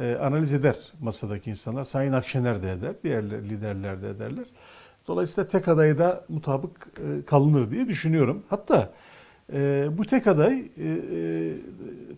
[0.01, 1.85] e, analiz eder masadaki insanlar.
[1.85, 4.45] Sayın Akşener de eder, diğer liderler de ederler.
[5.09, 8.43] Dolayısıyla tek adayı da mutabık e, kalınır diye düşünüyorum.
[8.49, 8.93] Hatta
[9.53, 11.57] e, bu tek aday e, e,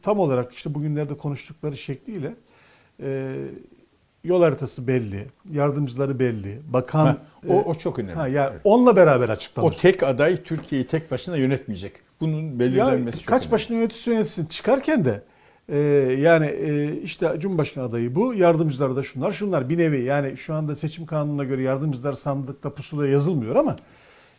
[0.02, 2.34] tam olarak işte bugünlerde konuştukları şekliyle
[3.02, 3.34] e,
[4.24, 7.16] yol haritası belli, yardımcıları belli, bakan Ha,
[7.48, 8.14] o, e, o çok önemli.
[8.14, 8.60] Ha, yani Evet.
[8.64, 9.66] onunla beraber açıklanır.
[9.66, 11.92] O tek aday Türkiye'yi tek başına yönetmeyecek.
[12.20, 13.52] Bunun ya belirlenmesi çok kaç önemli.
[13.52, 15.22] başına yönetirse yönetsin çıkarken de
[15.68, 15.78] e,
[16.20, 20.76] yani e, işte Cumhurbaşkanı adayı bu, yardımcıları da şunlar, şunlar bir nevi yani şu anda
[20.76, 23.76] seçim kanununa göre yardımcılar sandıkta pusulaya yazılmıyor ama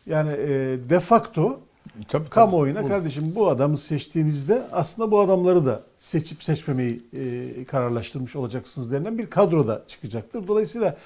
[0.05, 0.49] yani e,
[0.89, 1.59] de facto
[1.93, 2.29] Tabii, tabii.
[2.29, 2.89] Kamuoyuna Olur.
[2.89, 9.29] kardeşim bu adamı seçtiğinizde aslında bu adamları da seçip seçmemeyi e, kararlaştırmış olacaksınız denilen bir
[9.29, 10.47] kadro da çıkacaktır.
[10.47, 10.97] Dolayısıyla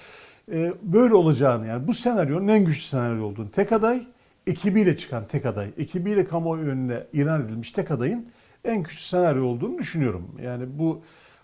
[0.51, 4.03] e, böyle olacağını yani bu senaryonun en güçlü senaryo olduğunu tek aday
[4.47, 8.29] ekibiyle çıkan tek aday, ekibiyle kamuoyu önüne ilan edilmiş tek adayın
[8.65, 10.27] en güçlü senaryo olduğunu düşünüyorum.
[10.43, 11.01] Yani bu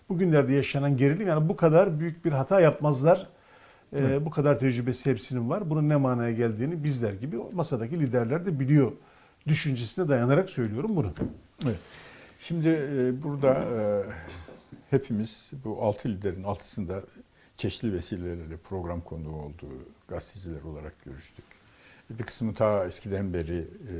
[0.08, 3.26] bugünlerde yaşanan gerilim yani bu kadar büyük bir hata yapmazlar.
[3.96, 5.70] Ee, bu kadar tecrübesi hepsinin var.
[5.70, 8.92] Bunun ne manaya geldiğini bizler gibi masadaki liderler de biliyor.
[9.46, 11.14] Düşüncesine dayanarak söylüyorum bunu.
[11.64, 11.78] Evet.
[12.38, 13.80] Şimdi e, burada e,
[14.90, 17.02] hepimiz bu altı liderin altısında
[17.56, 21.44] çeşitli vesilelerle program konuğu olduğu gazeteciler olarak görüştük.
[22.10, 23.96] Bir kısmı ta eskiden beri e,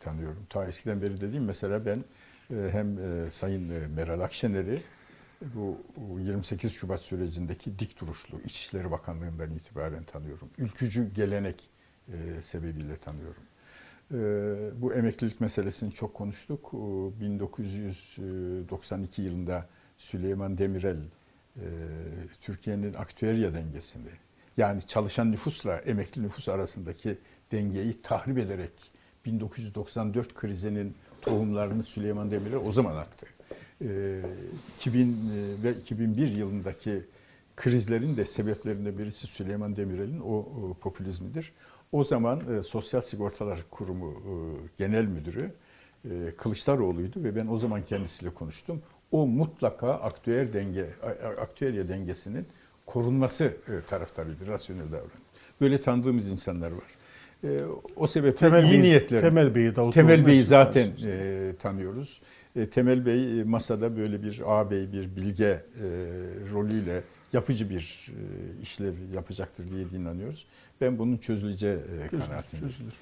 [0.00, 0.46] tanıyorum.
[0.50, 2.04] Ta eskiden beri dediğim mesela ben
[2.50, 4.82] e, hem e, Sayın e, Meral Akşener'i
[5.42, 10.48] bu bu 28 Şubat sürecindeki dik duruşlu İçişleri Bakanlığı'ndan itibaren tanıyorum.
[10.58, 11.70] Ülkücü gelenek
[12.08, 13.42] e, sebebiyle tanıyorum.
[14.12, 14.16] E,
[14.82, 16.70] bu emeklilik meselesini çok konuştuk.
[16.74, 16.76] E,
[17.20, 19.66] 1992 yılında
[19.98, 20.98] Süleyman Demirel
[21.56, 21.66] e,
[22.40, 24.08] Türkiye'nin aktüerya dengesini
[24.56, 27.18] yani çalışan nüfusla emekli nüfus arasındaki
[27.52, 28.72] dengeyi tahrip ederek
[29.26, 33.26] 1994 krizinin tohumlarını Süleyman Demirel o zaman attı.
[33.82, 34.20] E,
[34.78, 35.30] 2000
[35.62, 37.02] ve 2001 yılındaki
[37.56, 40.46] krizlerin de sebeplerinden birisi Süleyman Demirel'in o
[40.80, 41.52] popülizmidir.
[41.96, 44.32] O zaman e, Sosyal Sigortalar Kurumu e,
[44.76, 45.50] Genel Müdürü
[46.04, 48.82] e, Kılıçdaroğlu'ydu ve ben o zaman kendisiyle konuştum.
[49.10, 50.86] O mutlaka aktüer denge,
[51.40, 52.46] aktüerya dengesinin
[52.86, 55.20] korunması e, taraftarıydı, rasyonel davran.
[55.60, 56.90] Böyle tanıdığımız insanlar var.
[57.44, 57.60] E,
[57.96, 59.20] o sebeple iyi Bey, niyetler.
[59.20, 62.20] Temel Bey'i Davutoğlu'na Temel Bey'i zaten e, tanıyoruz.
[62.56, 65.86] E, Temel Bey e, masada böyle bir ağabey, bir bilge e,
[66.52, 70.46] rolüyle yapıcı bir e, işlev yapacaktır diye inanıyoruz.
[70.80, 72.74] Ben bunun çözüleceği e, kanaatindeyim.
[72.76, 72.92] çözülür.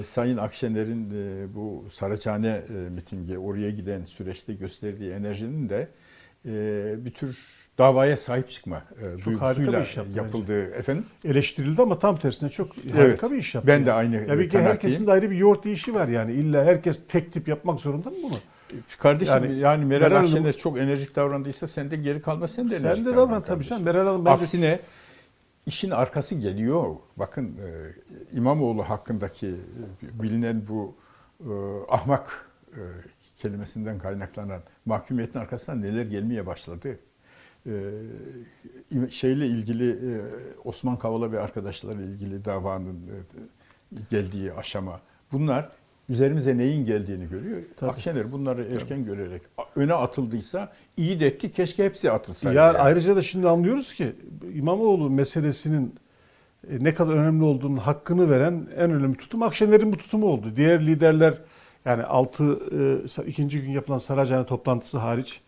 [0.00, 5.88] E, Sayın Akşener'in e, bu Saraçhane e, mitingi, oraya giden süreçte gösterdiği enerjinin de
[6.46, 6.50] e,
[7.04, 7.38] bir tür
[7.78, 11.04] davaya sahip çıkma e, harika duygusuyla iş yapıldığı efendim.
[11.24, 13.68] Eleştirildi ama tam tersine çok harika bir iş yaptı.
[13.68, 14.64] Ben de aynı Ya bir kanaatteyim.
[14.66, 16.32] herkesin de ayrı bir yoğurt işi var yani.
[16.32, 18.36] İlla herkes tek tip yapmak zorunda mı bunu?
[18.98, 22.70] Kardeşim yani, Yani Meral, Meral Akşener Hanım- çok enerjik davrandıysa sen de geri kalma sen
[22.70, 23.82] de enerjik Sen de davran tabii canım.
[23.82, 24.80] Meral Hanım bence Aksine
[25.66, 26.96] işin arkası geliyor.
[27.16, 27.92] Bakın e,
[28.32, 30.94] İmamoğlu hakkındaki e, bilinen bu
[31.40, 31.50] e,
[31.88, 32.48] ahmak
[33.36, 36.98] kelimesinden kaynaklanan mahkumiyetin arkasından neler gelmeye başladı.
[39.10, 40.20] Şeyle ilgili
[40.64, 43.00] Osman Kavala ve arkadaşlarla ilgili davanın
[44.10, 45.00] geldiği aşama.
[45.32, 45.72] Bunlar
[46.08, 47.62] üzerimize neyin geldiğini görüyor.
[47.76, 47.90] Tabii.
[47.90, 49.42] Akşener bunları erken görerek
[49.76, 51.52] öne atıldıysa iyi de etti.
[51.52, 52.56] Keşke hepsi atılsaydı.
[52.56, 52.78] Ya yani.
[52.78, 54.12] ayrıca da şimdi anlıyoruz ki
[54.54, 55.94] İmamoğlu meselesinin
[56.70, 60.52] e, ne kadar önemli olduğunun hakkını veren en önemli tutum Akşener'in bu tutumu oldu.
[60.56, 61.34] Diğer liderler
[61.84, 62.58] yani 6
[63.26, 65.40] ikinci gün yapılan Saraçhane toplantısı hariç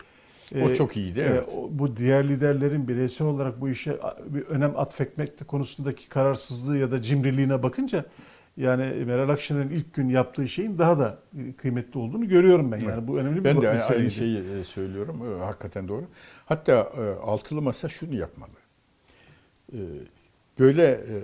[0.54, 1.44] O e, çok iyiydi, e, evet.
[1.56, 7.02] o- bu diğer liderlerin bireysel olarak bu işe bir önem atfetmek konusundaki kararsızlığı ya da
[7.02, 8.04] cimriliğine bakınca
[8.56, 11.18] yani Meral Akşener'in ilk gün yaptığı şeyin daha da
[11.56, 12.78] kıymetli olduğunu görüyorum ben.
[12.78, 15.20] Yani bu önemli bir Ben de aynı şeyi e, söylüyorum.
[15.40, 16.04] E, Hakikaten doğru.
[16.46, 18.50] Hatta e, altılı masa şunu yapmalı.
[19.72, 19.78] E,
[20.58, 21.16] Böyle e,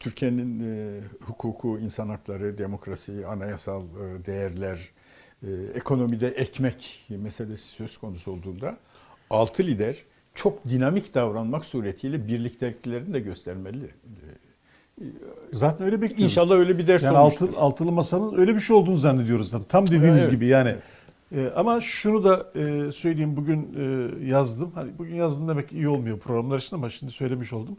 [0.00, 4.78] Türkiye'nin e, hukuku, insan hakları, demokrasi, anayasal e, değerler,
[5.42, 8.76] e, ekonomide ekmek meselesi söz konusu olduğunda
[9.30, 9.96] altı lider
[10.34, 13.90] çok dinamik davranmak suretiyle birlikteliklerini de göstermeli.
[15.52, 16.24] Zaten öyle bekliyoruz.
[16.24, 17.48] İnşallah öyle bir ders Yani olmuştur.
[17.48, 19.50] altı, altılı masanın öyle bir şey olduğunu zannediyoruz.
[19.50, 20.30] Tam, tam dediğiniz Evet.
[20.30, 20.74] gibi yani.
[21.32, 24.72] E, ama şunu da e, söyleyeyim bugün e, yazdım.
[24.74, 27.76] Hani bugün yazdım demek iyi olmuyor programlar için ama şimdi söylemiş oldum.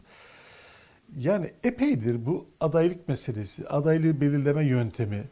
[1.18, 5.24] Yani epeydir bu adaylık meselesi, adaylığı belirleme yöntemi.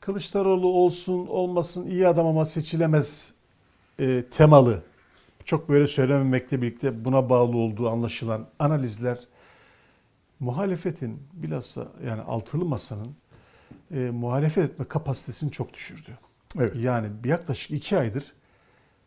[0.00, 3.32] Kılıçdaroğlu olsun olmasın iyi adam ama seçilemez
[4.00, 4.82] e, temalı.
[5.44, 9.18] Çok böyle söylememekle birlikte buna bağlı olduğu anlaşılan analizler
[10.40, 13.16] muhalefetin bilhassa yani altılı masanın
[13.90, 16.18] e, muhalefet etme kapasitesini çok düşürdü.
[16.58, 16.76] Evet.
[16.76, 18.32] Yani yaklaşık iki aydır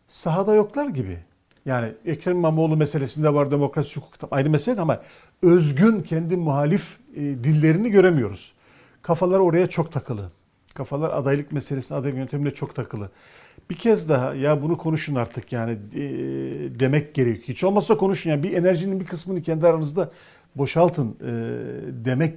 [0.07, 1.17] sahada yoklar gibi.
[1.65, 5.01] Yani Ekrem İmamoğlu meselesinde var demokrasi hukuk aynı mesele ama
[5.41, 8.53] özgün kendi muhalif e, dillerini göremiyoruz.
[9.01, 10.31] Kafalar oraya çok takılı.
[10.73, 13.11] Kafalar adaylık meselesine, aday yöntemine çok takılı.
[13.69, 15.99] Bir kez daha ya bunu konuşun artık yani e,
[16.79, 17.47] demek gerekiyor.
[17.47, 20.11] Hiç olmazsa konuşun yani bir enerjinin bir kısmını kendi aranızda
[20.55, 21.31] boşaltın e,
[22.05, 22.35] demek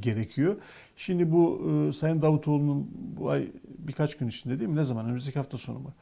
[0.00, 0.56] gerekiyor.
[0.96, 3.48] Şimdi bu e, Sayın Davutoğlu'nun bu ay
[3.78, 4.76] birkaç gün içinde değil mi?
[4.76, 5.06] Ne zaman?
[5.06, 5.92] Önümüzdeki hafta sonu mu?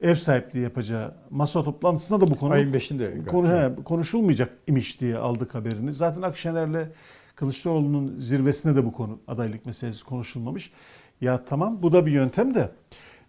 [0.00, 3.26] Ev sahipliği yapacağı masa toplantısında da bu konu Ayın 5'inde.
[3.26, 5.94] konu he, konuşulmayacak imiş diye aldık haberini.
[5.94, 6.88] Zaten Akşener'le
[7.36, 10.72] Kılıçdaroğlu'nun zirvesinde de bu konu adaylık meselesi konuşulmamış.
[11.20, 12.70] Ya tamam bu da bir yöntem de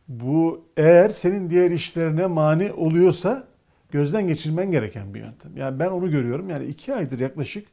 [0.07, 3.47] bu eğer senin diğer işlerine mani oluyorsa
[3.91, 5.57] gözden geçirmen gereken bir yöntem.
[5.57, 6.49] Yani ben onu görüyorum.
[6.49, 7.67] Yani iki aydır yaklaşık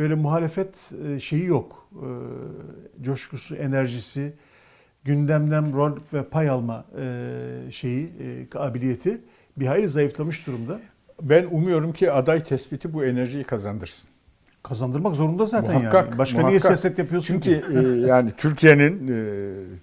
[0.00, 0.74] böyle muhalefet
[1.06, 1.88] e, şeyi yok.
[1.94, 2.06] E,
[3.04, 4.32] coşkusu, enerjisi,
[5.04, 8.10] gündemden rol ve pay alma e, şeyi,
[8.50, 9.20] kabiliyeti
[9.56, 10.80] bir hayli zayıflamış durumda.
[11.22, 14.10] Ben umuyorum ki aday tespiti bu enerjiyi kazandırsın.
[14.62, 16.18] Kazandırmak zorunda zaten muhakkak, yani.
[16.18, 16.50] Başka muhakkak.
[16.50, 17.78] niye siyaset yapıyorsun Çünkü ki?
[17.78, 19.12] e, yani Türkiye'nin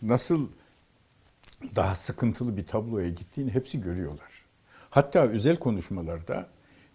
[0.01, 0.47] nasıl
[1.76, 4.32] daha sıkıntılı bir tabloya gittiğini hepsi görüyorlar.
[4.89, 6.47] Hatta özel konuşmalarda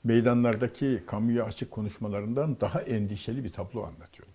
[0.04, 4.32] meydanlardaki kamuya açık konuşmalarından daha endişeli bir tablo anlatıyorlar.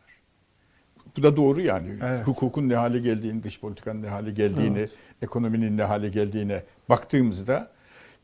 [1.17, 1.89] Bu da doğru yani.
[2.03, 2.27] Evet.
[2.27, 4.91] Hukukun ne hale geldiğini, dış politikanın ne hale geldiğini, Evet.
[5.21, 7.71] ekonominin ne hale geldiğine baktığımızda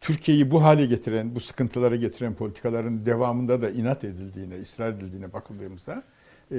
[0.01, 6.03] Türkiye'yi bu hale getiren, bu sıkıntılara getiren politikaların devamında da inat edildiğine, ısrar edildiğine bakıldığımızda
[6.51, 6.55] e,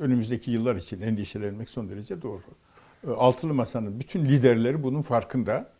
[0.00, 2.42] önümüzdeki yıllar için endişelenmek son derece doğru.
[3.06, 5.70] E, Altılı Masa'nın bütün liderleri bunun farkında.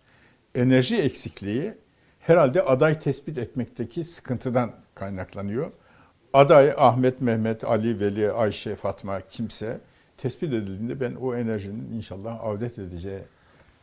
[0.55, 1.75] Enerji eksikliği
[2.21, 5.71] herhalde aday tespit etmekteki sıkıntıdan kaynaklanıyor.
[6.33, 9.81] Aday Ahmet, Mehmet, Ali, Veli, Ayşe, Fatma kimse
[10.19, 13.21] tespit edildiğinde ben o enerjinin inşallah avdet edeceği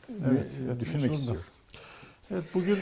[0.09, 1.43] Evet, düşünmek istiyorum.
[2.31, 2.77] Evet bugün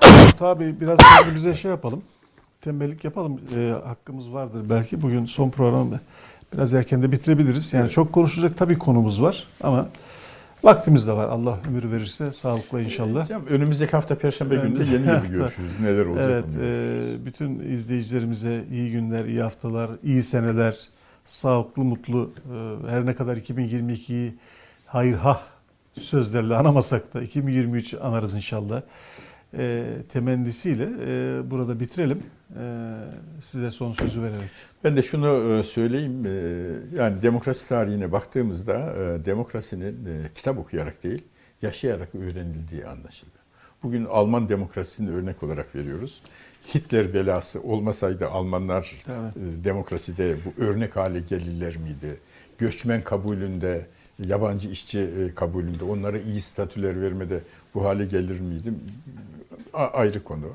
[0.38, 0.98] tabii biraz
[1.34, 2.02] bize şey yapalım.
[2.60, 3.40] Tembellik yapalım.
[3.56, 5.02] Ee, hakkımız vardır belki.
[5.02, 6.00] Bugün son programı
[6.52, 7.72] biraz erken de bitirebiliriz.
[7.72, 7.92] Yani Evet.
[7.92, 9.88] çok konuşacak tabii konumuz var ama
[10.64, 11.28] vaktimiz de var.
[11.28, 13.24] Allah ömür verirse sağlıkla inşallah.
[13.24, 15.32] Hocam, önümüzdeki hafta Perşembe günü de yeni hafta.
[15.32, 15.80] görüşürüz.
[15.82, 16.28] Neler olacak?
[16.30, 20.78] Evet, e, bütün izleyicilerimize iyi günler, iyi haftalar, iyi seneler,
[21.24, 22.30] sağlıklı, mutlu.
[22.86, 24.34] e, her ne kadar 2022'yi
[24.86, 25.40] hayır ha
[26.00, 28.82] sözlerle anamasak da 2023 anarız inşallah.
[29.58, 32.18] E, temennisiyle e, burada bitirelim.
[32.60, 32.62] E,
[33.44, 34.50] size son sözü vererek.
[34.84, 36.26] Ben de şunu e, söyleyeyim.
[36.26, 36.30] e,
[36.96, 39.96] Yani demokrasi tarihine baktığımızda e, demokrasinin
[40.34, 41.22] kitap okuyarak değil,
[41.62, 43.36] yaşayarak öğrenildiği anlaşılıyor.
[43.82, 46.22] Bugün Alman demokrasisini örnek olarak veriyoruz.
[46.74, 49.64] Hitler belası olmasaydı Almanlar Evet.
[49.64, 52.16] demokraside bu örnek hale gelirler miydi?
[52.58, 53.86] Göçmen kabulünde,
[54.26, 57.40] yabancı işçi kabulünde onlara iyi statüler vermede
[57.74, 58.72] bu hale gelir miydi?
[59.72, 60.46] Ayrı konu.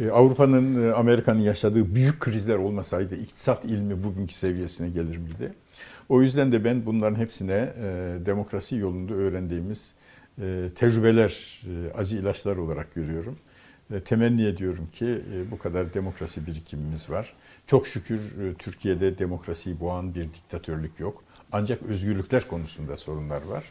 [0.00, 5.52] E, Avrupa'nın, e, Amerika'nın yaşadığı büyük krizler olmasaydı iktisat ilmi bugünkü seviyesine gelir miydi?
[6.08, 9.94] O yüzden de ben bunların hepsine e, demokrasi yolunda öğrendiğimiz
[10.76, 11.62] tecrübeler,
[11.94, 13.36] acı ilaçlar olarak görüyorum.
[14.04, 15.20] Temenni ediyorum ki
[15.50, 17.34] bu kadar demokrasi birikimimiz var.
[17.66, 18.20] Çok şükür
[18.58, 21.22] Türkiye'de demokrasiyi boğan bir diktatörlük yok.
[21.52, 23.64] Ancak özgürlükler konusunda sorunlar var.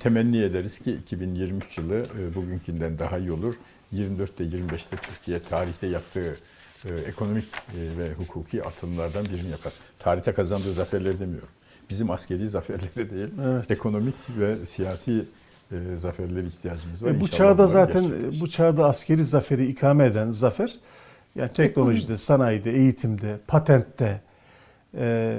[0.00, 3.54] Temenni ederiz ki 2023 yılı bugünkünden daha iyi olur.
[3.94, 6.36] 24'te 25'te Türkiye tarihte yaptığı
[6.84, 9.72] e, ekonomik e, ve hukuki atılımlardan birini yapar.
[9.98, 11.48] Tarihte kazandığı zaferleri demiyorum.
[11.90, 13.70] Bizim askeri zaferleri değil, Evet.
[13.70, 15.24] ekonomik ve siyasi
[15.72, 17.10] e, zaferlere ihtiyacımız var.
[17.10, 18.40] E, bu İnşallah çağda zaten gerçekleşir.
[18.40, 20.74] bu çağda askeri zaferi ikame eden zafer
[21.36, 24.20] yani teknolojide, sanayide, eğitimde, patentte,
[24.98, 25.36] e,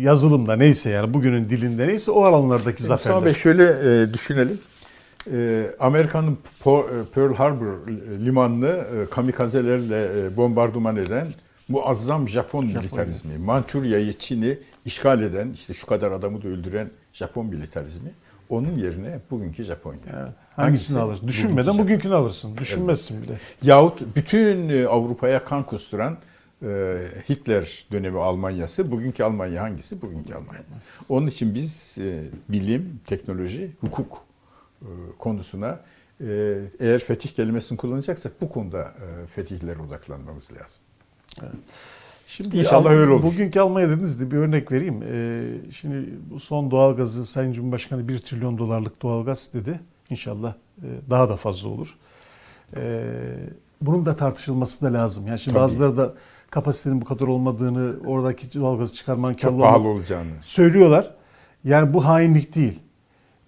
[0.00, 3.24] yazılımda neyse yani bugünün dilinde neyse o alanlardaki Mustafa zaferler.
[3.24, 3.64] Bey şöyle
[4.02, 4.58] e, düşünelim.
[5.26, 6.82] E, Amerika'nın e,
[7.14, 7.86] Pearl Harbor
[8.24, 11.28] limanını e, kamikazelerle e, bombardıman eden
[11.68, 18.10] muazzam Japon militarizmi, Mançurya'yı, Çin'i işgal eden, işte şu kadar adamı da öldüren Japon militarizmi,
[18.48, 20.00] onun yerine bugünkü Japonya.
[20.06, 20.14] Evet.
[20.16, 20.34] Hangisi?
[20.56, 21.28] Hangisini alırsın?
[21.28, 22.56] Düşünmeden Bugünkü bugünkünü alırsın.
[22.56, 23.32] Düşünmezsin bile.
[23.62, 26.18] Yahut bütün Avrupa'ya kan kusturan
[27.28, 30.02] Hitler dönemi Almanyası, bugünkü Almanya hangisi?
[30.02, 30.62] Bugünkü Almanya.
[31.08, 31.98] Onun için biz
[32.48, 34.29] bilim, teknoloji, hukuk
[35.18, 35.80] konusuna
[36.20, 40.82] e, eğer fetih kelimesini kullanacaksak bu konuda e, fetihlere odaklanmamız lazım.
[42.26, 43.22] Şimdi İnşallah Al- öyle olur.
[43.22, 45.02] Bugünkü Almanya dediniz de bir örnek vereyim.
[45.02, 49.80] Ee, şimdi bu son doğalgazı Sayın Cumhurbaşkanı 1 trilyon dolarlık doğalgaz dedi.
[50.10, 51.96] İnşallah e, daha da fazla olur.
[52.76, 53.02] Ee,
[53.80, 55.26] bunun da tartışılması da lazım.
[55.26, 55.62] Yani şimdi Tabii.
[55.64, 56.14] bazıları da
[56.50, 60.30] kapasitenin bu kadar olmadığını, oradaki doğalgazı çıkarmanın Çok pahalı olacağını.
[60.42, 61.14] söylüyorlar.
[61.64, 62.78] Yani bu hainlik değil.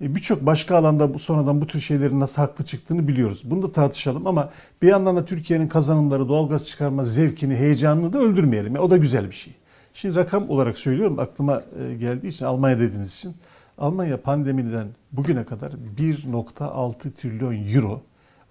[0.03, 3.43] E, Birçok başka alanda bu sonradan bu tür şeylerin nasıl haklı çıktığını biliyoruz.
[3.45, 4.51] Bunu da tartışalım ama
[4.83, 8.75] bir yandan da Türkiye'nin kazanımları, doğalgaz çıkarma zevkini, heyecanını da öldürmeyelim.
[8.75, 9.55] Yani o da güzel bir şey.
[9.95, 13.35] Şimdi rakam olarak söylüyorum aklıma e, geldiği için Almanya dediğiniz için.
[13.79, 18.01] Almanya pandemiden bugüne kadar 1.6 trilyon euro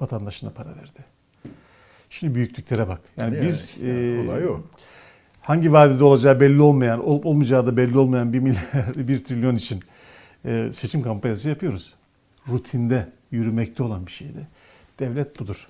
[0.01, 1.05] vatandaşına para verdi.
[2.09, 2.99] Şimdi büyüklüklere bak.
[3.17, 4.61] Yani Yani biz işte e, olay o.
[5.41, 8.63] hangi vadede olacağı belli olmayan, olup olmayacağı da belli olmayan 1 milyar,
[9.07, 9.79] 1 trilyon için
[10.45, 11.93] e, seçim kampanyası yapıyoruz.
[12.49, 14.47] Rutinde, yürümekte olan bir şeydi.
[14.99, 15.67] Devlet budur.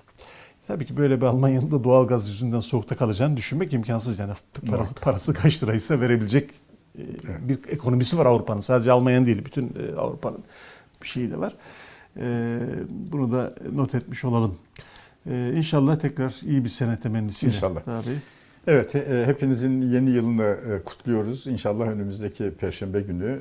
[0.66, 4.18] Tabii ki böyle bir Almanya'nın da doğalgaz yüzünden soğukta kalacağını düşünmek imkansız.
[4.18, 4.32] Yani
[4.70, 6.50] parası, parası kaç liraysa verebilecek
[6.98, 7.02] e,
[7.48, 8.60] bir ekonomisi var Avrupa'nın.
[8.60, 10.44] Sadece Almanya'nın değil, bütün e, Avrupa'nın
[11.02, 11.54] bir şeyi de var.
[12.16, 12.58] E,
[12.88, 14.58] bunu da not etmiş olalım.
[15.30, 17.54] İnşallah tekrar iyi bir sene temennisiyle.
[17.54, 17.82] İnşallah.
[17.84, 18.18] Tabii.
[18.66, 21.46] Evet, e, hepinizin yeni yılını e, kutluyoruz.
[21.46, 23.40] İnşallah önümüzdeki Perşembe günü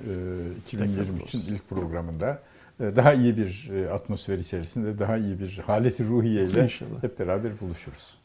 [0.72, 2.40] e, 2023'ün ilk programında
[2.80, 6.68] e, daha iyi bir e, atmosfer içerisinde, daha iyi bir haleti ruhiyeyle
[7.02, 8.21] hep beraber buluşuruz.